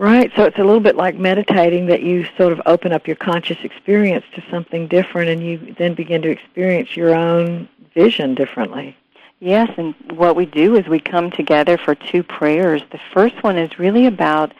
[0.00, 0.32] Right.
[0.34, 3.58] So it's a little bit like meditating that you sort of open up your conscious
[3.62, 8.96] experience to something different and you then begin to experience your own vision differently.
[9.40, 12.80] Yes, and what we do is we come together for two prayers.
[12.90, 14.54] The first one is really about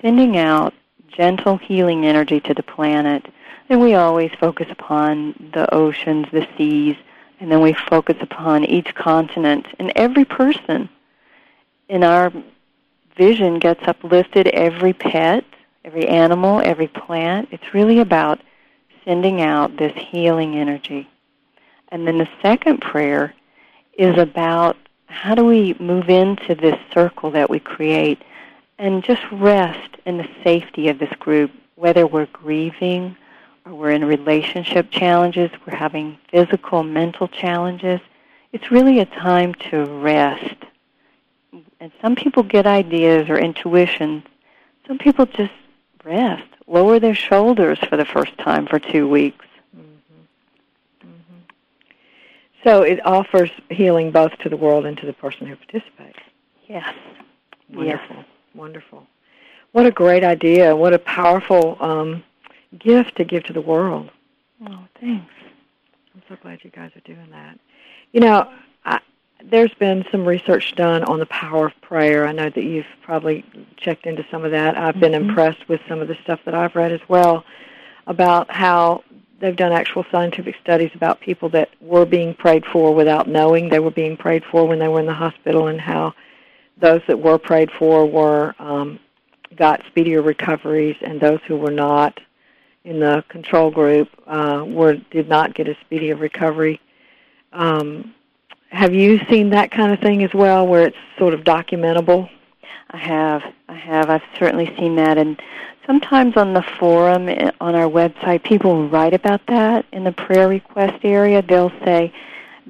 [0.00, 0.74] sending out
[1.16, 3.24] gentle healing energy to the planet.
[3.68, 6.96] And we always focus upon the oceans, the seas,
[7.38, 10.88] and then we focus upon each continent and every person
[11.88, 12.32] in our
[13.16, 15.44] vision gets uplifted, every pet,
[15.84, 17.48] every animal, every plant.
[17.50, 18.40] It's really about
[19.04, 21.08] sending out this healing energy.
[21.88, 23.34] And then the second prayer
[23.98, 28.22] is about how do we move into this circle that we create
[28.78, 33.16] and just rest in the safety of this group, whether we're grieving
[33.66, 38.00] or we're in relationship challenges, we're having physical, mental challenges.
[38.52, 40.56] It's really a time to rest
[41.82, 44.22] and some people get ideas or intuitions.
[44.86, 45.50] Some people just
[46.04, 49.44] rest, lower their shoulders for the first time for two weeks.
[49.76, 51.08] Mm-hmm.
[51.08, 51.38] Mm-hmm.
[52.62, 56.20] So it offers healing both to the world and to the person who participates.
[56.68, 56.94] Yes.
[57.68, 58.16] Wonderful.
[58.16, 58.26] Yes.
[58.54, 59.06] Wonderful.
[59.72, 60.76] What a great idea.
[60.76, 62.22] What a powerful um,
[62.78, 64.08] gift to give to the world.
[64.64, 65.32] Oh, thanks.
[66.14, 67.58] I'm so glad you guys are doing that.
[68.12, 68.52] You know,
[69.44, 72.26] there's been some research done on the power of prayer.
[72.26, 73.44] I know that you've probably
[73.76, 74.76] checked into some of that.
[74.76, 75.30] I've been mm-hmm.
[75.30, 77.44] impressed with some of the stuff that I've read as well
[78.06, 79.04] about how
[79.40, 83.80] they've done actual scientific studies about people that were being prayed for without knowing they
[83.80, 86.14] were being prayed for when they were in the hospital and how
[86.78, 88.98] those that were prayed for were um,
[89.56, 92.18] got speedier recoveries and those who were not
[92.84, 96.80] in the control group uh, were did not get a speedy recovery.
[97.52, 98.14] Um,
[98.72, 102.28] have you seen that kind of thing as well, where it's sort of documentable?
[102.90, 103.42] I have.
[103.68, 104.08] I have.
[104.08, 105.40] I've certainly seen that, and
[105.86, 110.48] sometimes on the forum eh, on our website, people write about that in the prayer
[110.48, 111.42] request area.
[111.42, 112.12] They'll say,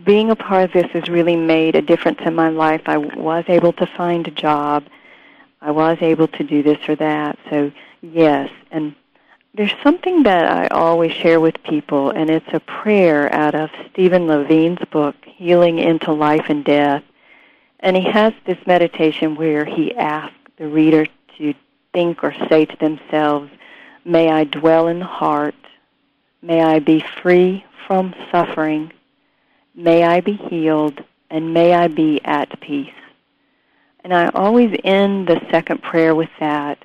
[0.05, 2.83] "Being a part of this has really made a difference in my life.
[2.87, 4.85] I was able to find a job.
[5.61, 8.95] I was able to do this or that." So yes, and
[9.55, 14.27] there's something that I always share with people, and it's a prayer out of Stephen
[14.27, 17.03] Levine's book, Healing into Life and Death.
[17.81, 21.55] And he has this meditation where he asks the reader to
[21.93, 23.51] think or say to themselves,
[24.05, 25.55] May I dwell in the heart.
[26.41, 28.91] May I be free from suffering.
[29.75, 31.05] May I be healed.
[31.29, 32.91] And may I be at peace.
[34.03, 36.79] And I always end the second prayer with that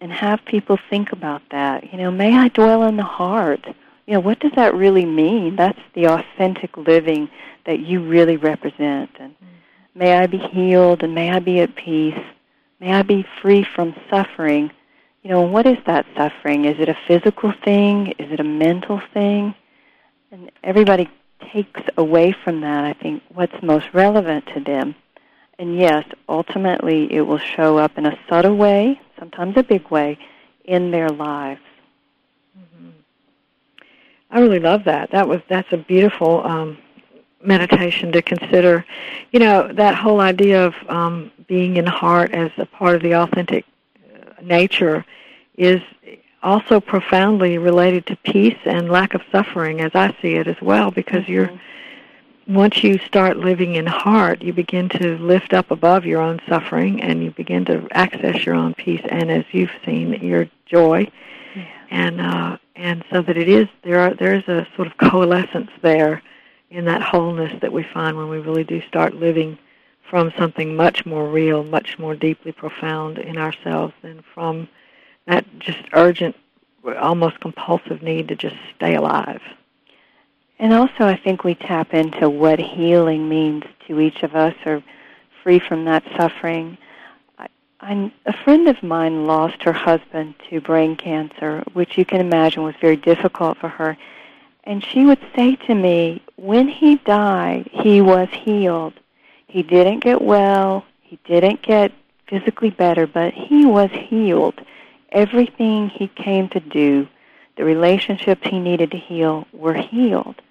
[0.00, 1.92] and have people think about that.
[1.92, 3.66] You know, may I dwell in the heart.
[4.06, 5.56] You know, what does that really mean?
[5.56, 7.28] That's the authentic living
[7.66, 9.10] that you really represent.
[9.18, 9.34] And
[9.94, 12.18] may I be healed and may I be at peace.
[12.80, 14.70] May I be free from suffering.
[15.22, 16.64] You know, what is that suffering?
[16.64, 18.14] Is it a physical thing?
[18.18, 19.54] Is it a mental thing?
[20.30, 21.10] And everybody
[21.52, 24.94] takes away from that, I think, what's most relevant to them.
[25.58, 30.18] And yes, ultimately it will show up in a subtle way, sometimes a big way,
[30.64, 31.60] in their lives.
[32.58, 32.90] Mm-hmm.
[34.30, 35.10] I really love that.
[35.10, 36.78] That was that's a beautiful um,
[37.42, 38.84] meditation to consider.
[39.32, 43.14] You know that whole idea of um, being in heart as a part of the
[43.14, 43.64] authentic
[44.14, 45.04] uh, nature
[45.56, 45.80] is
[46.42, 50.90] also profoundly related to peace and lack of suffering, as I see it as well,
[50.90, 51.32] because mm-hmm.
[51.32, 51.60] you're
[52.48, 57.02] once you start living in heart, you begin to lift up above your own suffering
[57.02, 61.06] and you begin to access your own peace and as you've seen your joy.
[61.54, 61.64] Yeah.
[61.90, 65.70] And uh and so that it is there are there is a sort of coalescence
[65.82, 66.22] there
[66.70, 69.58] in that wholeness that we find when we really do start living
[70.08, 74.68] from something much more real, much more deeply profound in ourselves than from
[75.26, 76.34] that just urgent
[76.98, 79.42] almost compulsive need to just stay alive.
[80.58, 84.82] And also, I think we tap into what healing means to each of us, or
[85.42, 86.76] free from that suffering.
[87.38, 87.46] I,
[87.80, 92.64] I'm, a friend of mine lost her husband to brain cancer, which you can imagine
[92.64, 93.96] was very difficult for her.
[94.64, 98.94] And she would say to me, when he died, he was healed.
[99.46, 101.92] He didn't get well, he didn't get
[102.28, 104.60] physically better, but he was healed.
[105.12, 107.08] Everything he came to do,
[107.56, 110.42] the relationships he needed to heal, were healed.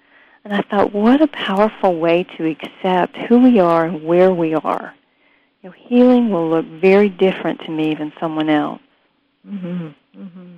[0.44, 4.54] And I thought, what a powerful way to accept who we are and where we
[4.54, 4.94] are.
[5.62, 8.80] You know, healing will look very different to me than someone else.
[9.46, 9.94] Mhm.
[10.16, 10.56] Mhm.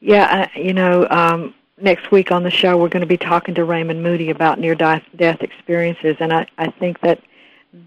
[0.00, 3.54] Yeah, I, you know, um next week on the show we're going to be talking
[3.54, 5.02] to Raymond Moody about near death
[5.42, 7.20] experiences and I I think that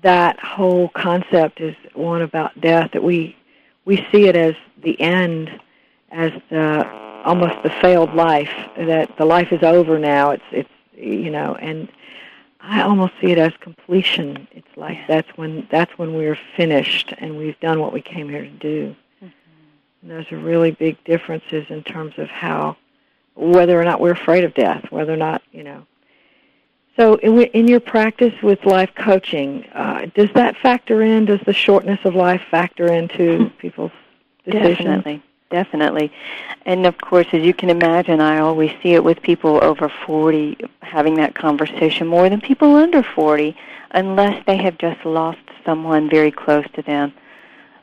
[0.03, 3.35] that whole concept is one about death that we
[3.85, 4.53] we see it as
[4.83, 5.59] the end
[6.11, 6.87] as the
[7.25, 10.31] almost the failed life that the life is over now.
[10.31, 11.87] It's it's you know and
[12.59, 14.47] i almost see it as completion.
[14.51, 18.43] It's like that's when that's when we're finished and we've done what we came here
[18.43, 18.95] to do.
[19.17, 19.27] Mm-hmm.
[20.01, 22.77] and those are really big differences in terms of how
[23.35, 25.85] whether or not we're afraid of death whether or not you know.
[26.97, 31.25] So in, in your practice with life coaching uh, does that factor in?
[31.25, 33.91] Does the shortness of life factor into people's
[34.43, 34.77] decisions?
[34.77, 36.11] Definitely definitely.
[36.65, 40.57] And of course, as you can imagine, I always see it with people over 40
[40.81, 43.55] having that conversation more than people under 40,
[43.91, 47.13] unless they have just lost someone very close to them.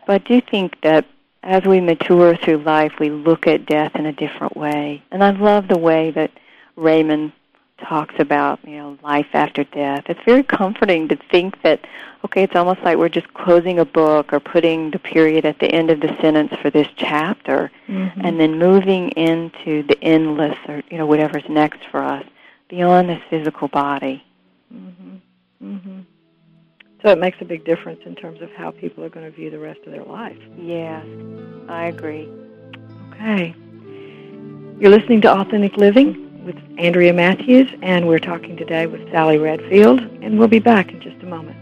[0.07, 1.07] But I do think that
[1.43, 5.03] as we mature through life, we look at death in a different way.
[5.13, 6.33] And I love the way that
[6.75, 7.33] Raymond
[7.79, 10.05] talks about, you know, life after death.
[10.09, 11.87] It's very comforting to think that,
[12.25, 15.67] okay, it's almost like we're just closing a book or putting the period at the
[15.67, 18.21] end of the sentence for this chapter mm-hmm.
[18.25, 22.25] and then moving into the endless or, you know, whatever's next for us
[22.69, 24.25] beyond this physical body.
[24.75, 25.21] Mhm.
[25.63, 26.05] Mhm.
[27.03, 29.51] So it makes a big difference in terms of how people are going to view
[29.51, 30.39] the rest of their life.
[30.59, 31.05] Yes,
[31.69, 32.29] I agree.
[33.13, 33.55] Okay.
[34.81, 40.01] You're listening to Authentic Living with Andrea Matthews, and we're talking today with Salle Redfield,
[40.23, 41.57] and we'll be back in just a moment.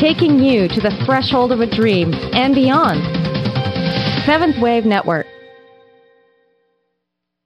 [0.00, 3.04] Taking you to the threshold of a dream and beyond.
[4.24, 5.26] Seventh Wave Network.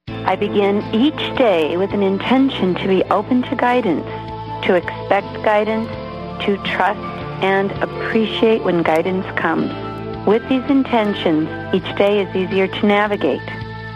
[0.09, 4.07] I begin each day with an intention to be open to guidance,
[4.66, 5.90] to expect guidance,
[6.47, 7.01] to trust
[7.43, 9.70] and appreciate when guidance comes.
[10.26, 13.40] With these intentions, each day is easier to navigate.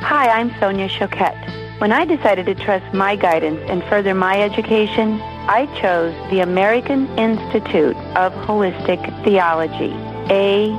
[0.03, 1.81] Hi, I'm Sonia Choquette.
[1.81, 7.07] When I decided to trust my guidance and further my education, I chose the American
[7.19, 9.91] Institute of Holistic Theology,
[10.29, 10.71] AIHT,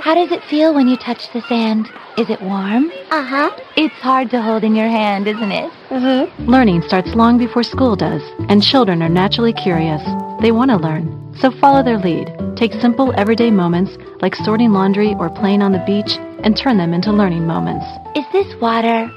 [0.00, 1.88] How does it feel when you touch the sand?
[2.16, 2.90] Is it warm?
[3.10, 3.50] Uh huh.
[3.76, 5.70] It's hard to hold in your hand, isn't it?
[5.90, 6.46] Mm-hmm.
[6.46, 10.02] Learning starts long before school does, and children are naturally curious.
[10.40, 12.32] They want to learn, so follow their lead.
[12.56, 16.92] Take simple, everyday moments like sorting laundry or playing on the beach and turn them
[16.92, 17.84] into learning moments.
[18.14, 19.10] Is this water?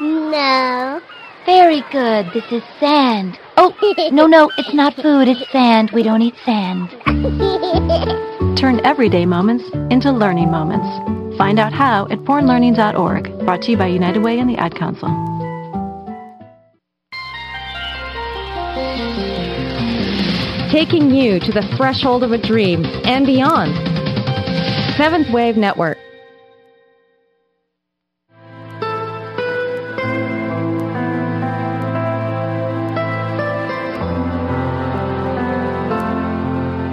[0.00, 1.00] No.
[1.46, 2.26] Very good.
[2.34, 3.38] This is sand.
[3.56, 3.74] Oh,
[4.12, 5.28] no, no, it's not food.
[5.28, 5.90] It's sand.
[5.92, 6.90] We don't eat sand.
[8.58, 10.86] Turn everyday moments into learning moments.
[11.38, 15.08] Find out how at bornlearning.org, brought to you by United Way and the Ad Council.
[20.70, 23.74] Taking you to the threshold of a dream and beyond.
[24.96, 25.96] Seventh Wave Network.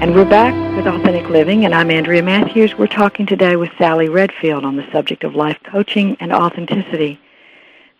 [0.00, 2.74] And we're back with Authentic Living, and I'm Andrea Matthews.
[2.74, 7.20] We're talking today with Salle Redfield on the subject of life coaching and authenticity.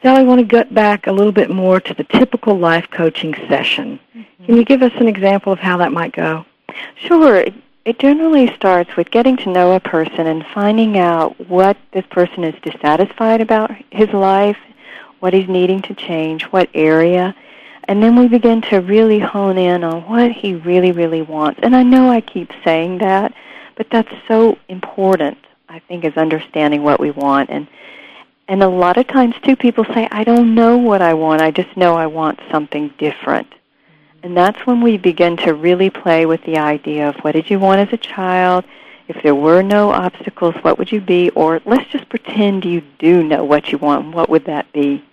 [0.02, 3.34] Salle, I want to get back a little bit more to the typical life coaching
[3.50, 4.00] session.
[4.16, 4.46] Mm-hmm.
[4.46, 6.46] Can you give us an example of how that might go?
[6.96, 7.44] Sure.
[7.84, 12.44] It generally starts with getting to know a person and finding out what this person
[12.44, 14.56] is dissatisfied about his life,
[15.18, 17.34] what he's needing to change, what area,
[17.90, 21.58] and then we begin to really hone in on what he really, really wants.
[21.60, 23.34] And I know I keep saying that,
[23.74, 25.36] but that's so important,
[25.68, 27.50] I think, is understanding what we want.
[27.50, 27.66] And
[28.46, 31.50] and a lot of times too people say, I don't know what I want, I
[31.50, 33.48] just know I want something different.
[34.22, 37.58] And that's when we begin to really play with the idea of what did you
[37.58, 38.64] want as a child?
[39.08, 41.30] If there were no obstacles, what would you be?
[41.30, 44.14] Or let's just pretend you do know what you want.
[44.14, 45.04] What would that be?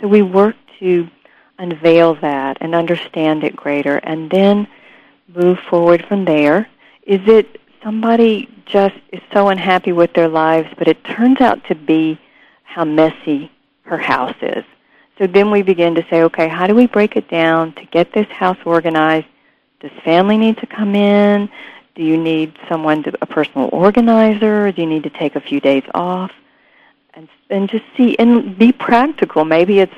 [0.00, 1.08] So we work to
[1.60, 4.66] unveil that and understand it greater and then
[5.28, 6.68] move forward from there.
[7.02, 11.74] Is it somebody just is so unhappy with their lives, but it turns out to
[11.74, 12.18] be
[12.64, 13.50] how messy
[13.82, 14.64] her house is?
[15.18, 18.12] So then we begin to say, okay, how do we break it down to get
[18.12, 19.26] this house organized?
[19.80, 21.48] Does family need to come in?
[21.94, 24.72] Do you need someone, to, a personal organizer?
[24.72, 26.32] Do you need to take a few days off?
[27.12, 29.44] And, and just see, and be practical.
[29.44, 29.92] Maybe it's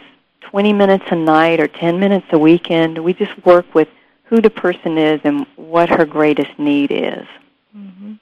[0.53, 3.03] 20 minutes a night or 10 minutes a weekend.
[3.03, 3.89] We just work with
[4.25, 7.27] who the person is and what her greatest need is.
[7.75, 8.13] Mm-hmm.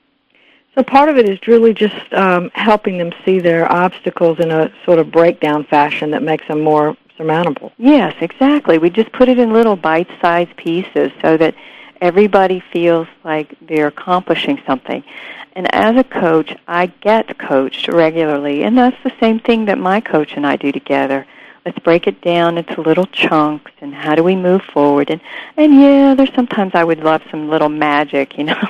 [0.77, 4.73] So part of it is really just um, helping them see their obstacles in a
[4.85, 7.73] sort of breakdown fashion that makes them more surmountable.
[7.79, 8.79] Yes, exactly.
[8.79, 11.57] We just put it in little bite-sized pieces so that
[12.01, 15.03] everybody feels like they're accomplishing something.
[15.55, 20.01] And as a coach, I get coached regularly, and that's the same thing that my
[20.01, 21.27] coach and I do together
[21.65, 25.11] let's break it down into little chunks and how do we move forward?
[25.11, 25.21] And
[25.57, 28.69] and yeah there's sometimes i would love some little magic you know.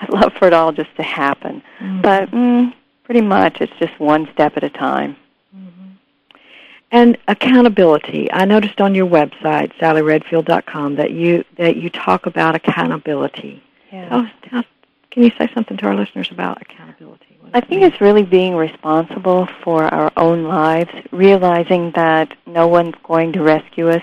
[0.00, 1.62] I'd love for it all just to happen.
[1.80, 2.00] Mm-hmm.
[2.02, 2.74] but mm,
[3.04, 5.16] pretty much it's just one step at a time.
[5.54, 5.90] Mm-hmm.
[6.90, 8.30] and accountability.
[8.32, 13.62] I noticed on your website salleredfield.com that you that you talk about accountability.
[13.92, 14.08] Yeah.
[14.52, 14.62] Oh,
[15.10, 19.46] can you say something to our listeners about accountability I think it's really being responsible
[19.62, 24.02] for our own lives, realizing that no one's going to rescue us.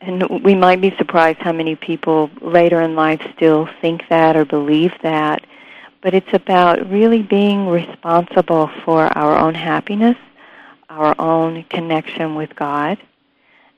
[0.00, 4.44] And we might be surprised how many people later in life still think that or
[4.44, 5.44] believe that.
[6.00, 10.16] But it's about really being responsible for our own happiness,
[10.88, 12.98] our own connection with God,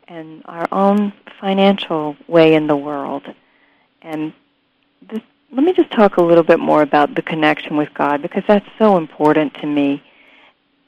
[0.07, 3.23] and our own financial way in the world.
[4.03, 4.35] And
[5.09, 8.45] this, let me just talk a little bit more about the connection with God because
[8.47, 10.03] that's so important to me.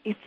[0.05, 0.19] It's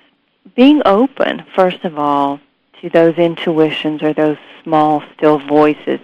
[0.56, 2.40] being open, first of all,
[2.82, 6.00] to those intuitions or those small, still voices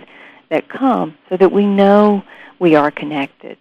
[0.49, 2.23] that come so that we know
[2.59, 3.57] we are connected.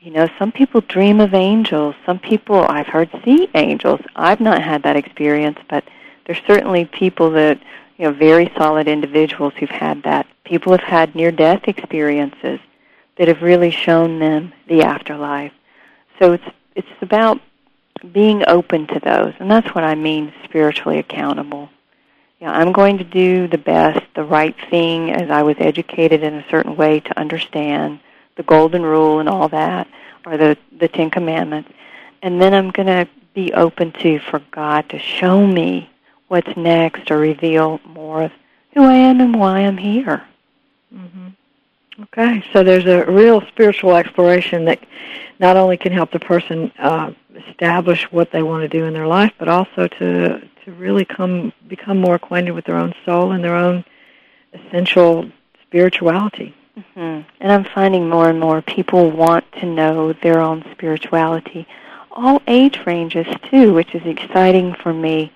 [0.00, 1.94] You know, some people dream of angels.
[2.06, 4.00] Some people, I've heard, see angels.
[4.14, 5.84] I've not had that experience, but
[6.24, 7.60] there's certainly people that,
[7.98, 10.26] you know, very solid individuals who've had that.
[10.44, 12.60] People have had near-death experiences
[13.16, 15.52] that have really shown them the afterlife.
[16.18, 16.44] So it's
[16.74, 17.40] it's about
[18.12, 21.70] being open to those, and that's what I mean spiritually accountable.
[22.40, 26.34] Yeah, I'm going to do the best, the right thing, as I was educated in
[26.34, 28.00] a certain way to understand
[28.36, 29.88] the golden rule and all that,
[30.26, 31.70] or the the Ten Commandments,
[32.22, 35.90] and then I'm going to be open to for God to show me
[36.28, 38.32] what's next or reveal more of
[38.74, 40.24] who I am and why I'm here.
[40.94, 41.28] Mm-hmm.
[41.98, 44.80] Okay, so there's a real spiritual exploration that
[45.38, 47.10] not only can help the person uh,
[47.48, 51.52] establish what they want to do in their life, but also to to really come
[51.68, 53.84] become more acquainted with their own soul and their own
[54.52, 55.30] essential
[55.62, 56.54] spirituality.
[56.76, 57.28] Mm-hmm.
[57.40, 61.66] And I'm finding more and more people want to know their own spirituality,
[62.10, 65.32] all age ranges too, which is exciting for me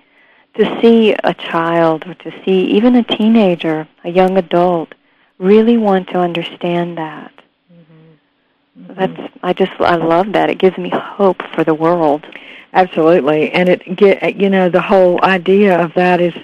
[0.54, 4.94] to see a child or to see even a teenager, a young adult,
[5.40, 7.32] really want to understand that.
[7.72, 8.94] Mm-hmm.
[8.94, 10.50] That's I just I love that.
[10.50, 12.24] It gives me hope for the world.
[12.72, 16.34] Absolutely, and it get you know the whole idea of that is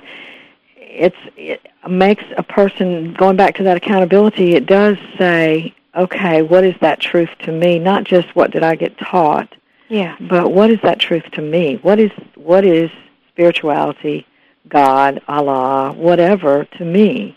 [0.77, 4.55] it's it makes a person going back to that accountability.
[4.55, 7.79] It does say, okay, what is that truth to me?
[7.79, 9.55] Not just what did I get taught,
[9.89, 11.77] yeah, but what is that truth to me?
[11.83, 12.91] What is what is
[13.29, 14.27] spirituality,
[14.69, 17.36] God, Allah, whatever to me?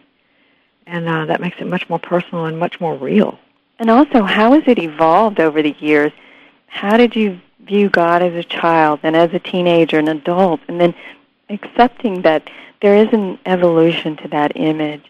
[0.90, 3.38] And uh, that makes it much more personal and much more real.
[3.78, 6.12] And also, how has it evolved over the years?
[6.68, 10.82] How did you view God as a child and as a teenager and adult, and
[10.82, 10.94] then
[11.50, 12.50] accepting that
[12.82, 15.06] there is an evolution to that image.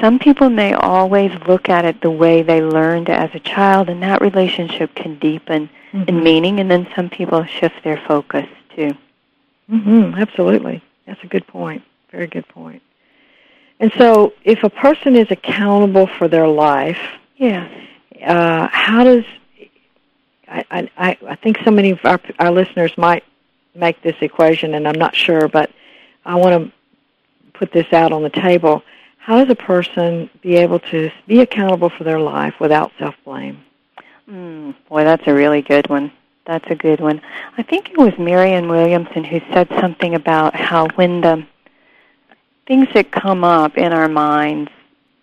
[0.00, 4.02] Some people may always look at it the way they learned as a child, and
[4.02, 6.08] that relationship can deepen mm-hmm.
[6.08, 8.92] in meaning, and then some people shift their focus too.
[9.70, 10.82] Mm-hmm, absolutely.
[11.06, 11.82] That's a good point.
[12.10, 12.82] Very good point.
[13.78, 16.98] And so, if a person is accountable for their life,
[17.36, 17.68] yeah,
[18.24, 19.24] uh, how does
[20.48, 23.24] I, I, I think so many of our, our listeners might
[23.74, 25.70] make this equation, and I'm not sure, but
[26.24, 26.72] I want to
[27.52, 28.82] put this out on the table.
[29.18, 33.62] How does a person be able to be accountable for their life without self-blame?
[34.30, 36.12] Mm, boy, that's a really good one.
[36.46, 37.20] That's a good one.
[37.58, 41.44] I think it was Marianne Williamson who said something about how when the
[42.66, 44.70] things that come up in our minds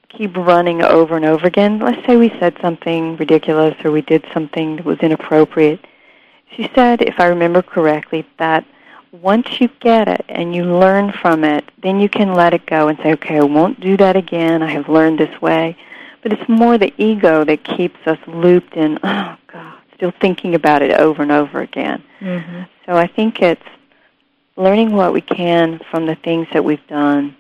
[0.09, 1.79] keep running over and over again.
[1.79, 5.83] Let's say we said something ridiculous or we did something that was inappropriate.
[6.55, 8.63] She said, if I remember correctly, that
[9.11, 12.87] once you get it and you learn from it, then you can let it go
[12.87, 14.61] and say, okay, I won't do that again.
[14.61, 15.75] I have learned this way.
[16.21, 20.81] But it's more the ego that keeps us looped in, oh, God, still thinking about
[20.81, 22.03] it over and over again.
[22.21, 22.61] Mm-hmm.
[22.85, 23.61] So I think it's
[24.55, 27.35] learning what we can from the things that we've done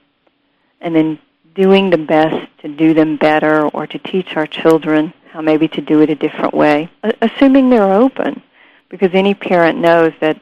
[0.81, 1.19] and then
[1.55, 5.81] doing the best to do them better or to teach our children how maybe to
[5.81, 6.89] do it a different way,
[7.21, 8.41] assuming they're open.
[8.89, 10.39] Because any parent knows that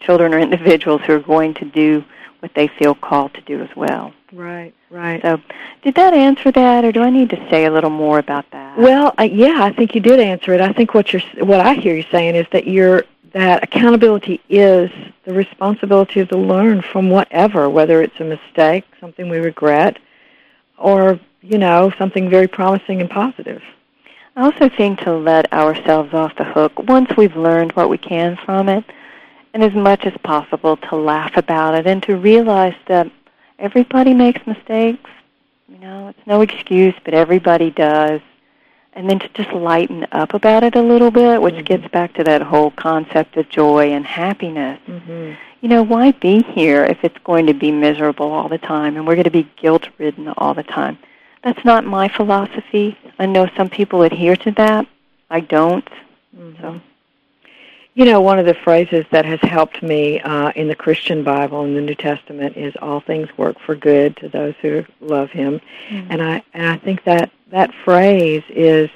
[0.00, 2.04] children are individuals who are going to do
[2.40, 4.12] what they feel called to do as well.
[4.32, 5.20] Right, right.
[5.22, 5.40] So,
[5.82, 8.78] did that answer that, or do I need to say a little more about that?
[8.78, 10.60] Well, uh, yeah, I think you did answer it.
[10.60, 13.04] I think what you're, what I hear you saying is that you're
[13.36, 14.90] that accountability is
[15.24, 19.98] the responsibility to learn from whatever, whether it's a mistake, something we regret,
[20.78, 23.62] or, you know, something very promising and positive.
[24.36, 28.38] I also think to let ourselves off the hook once we've learned what we can
[28.42, 28.84] from it,
[29.52, 33.10] and as much as possible to laugh about it and to realize that
[33.58, 35.10] everybody makes mistakes.
[35.68, 38.22] You know, it's no excuse, but everybody does.
[38.96, 41.64] And then to just lighten up about it a little bit, which mm-hmm.
[41.64, 44.80] gets back to that whole concept of joy and happiness.
[44.88, 45.34] Mm-hmm
[45.66, 49.06] you know, why be here if it's going to be miserable all the time and
[49.06, 50.96] we're going to be guilt ridden all the time?
[51.42, 52.96] That's not my philosophy.
[53.18, 54.86] I know some people adhere to that.
[55.28, 55.88] I don't.
[56.36, 56.62] Mm-hmm.
[56.62, 56.80] So.
[57.94, 61.64] You know, one of the phrases that has helped me uh, in the Christian Bible
[61.64, 65.62] in the New Testament is "all things work for good to those who love Him,"
[65.88, 66.12] mm-hmm.
[66.12, 68.90] and I and I think that that phrase is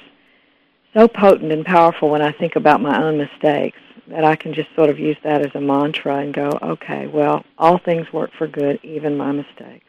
[0.93, 4.67] so potent and powerful when I think about my own mistakes that I can just
[4.75, 8.47] sort of use that as a mantra and go, okay, well, all things work for
[8.47, 9.85] good, even my mistakes.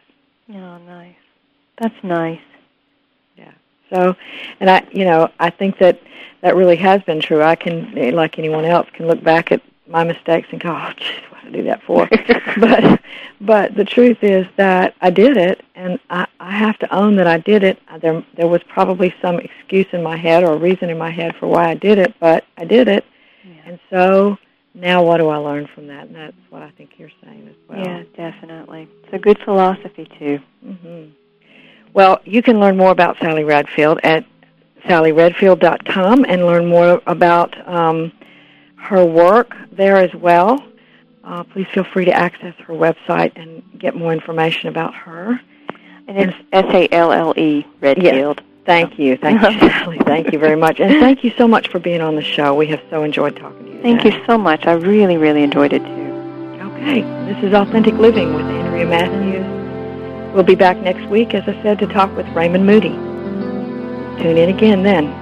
[0.51, 1.17] Oh, nice.
[1.79, 2.41] That's nice.
[3.37, 3.53] Yeah.
[3.93, 4.15] So,
[4.61, 6.01] and I, you know, I think that
[6.43, 7.43] that really has been true.
[7.43, 11.21] I can, like anyone else, can look back at my mistakes and go, oh, geez,
[11.31, 12.09] what did I do that for?
[12.61, 13.01] but,
[13.41, 17.27] but the truth is that I did it, and I, I have to own that
[17.27, 17.79] I did it.
[18.01, 21.37] There, there was probably some excuse in my head or a reason in my head
[21.37, 23.05] for why I did it, but I did it,
[23.65, 24.39] and so
[24.75, 26.07] now what do I learn from that?
[26.07, 27.79] And that's what I think you're saying as well.
[27.79, 28.89] Yeah, definitely.
[29.05, 30.41] It's a good philosophy, too.
[30.65, 31.11] Mm-hmm.
[31.93, 34.25] Well, you can learn more about Salle Redfield at
[34.85, 38.13] salleredfield.com and learn more about um,
[38.83, 40.63] her work there as well.
[41.25, 45.41] Uh, please feel free to access her website and get more information about her.
[46.09, 48.41] And it's S A L L E Redfield.
[48.41, 48.47] Yes.
[48.67, 49.17] Thank you.
[49.17, 49.99] Thank you, Salle.
[50.05, 50.81] Thank you very much.
[50.81, 52.55] And thank you so much for being on the show.
[52.55, 53.83] We have so enjoyed talking to you.
[53.83, 54.19] Thank today.
[54.19, 54.67] you so much.
[54.67, 56.63] I really, really enjoyed it too.
[56.73, 57.03] Okay.
[57.33, 60.35] This is Authentic Living with Andrea Matthews.
[60.35, 62.91] We'll be back next week, as I said, to talk with Raymond Moody.
[64.23, 65.22] Tune in again then.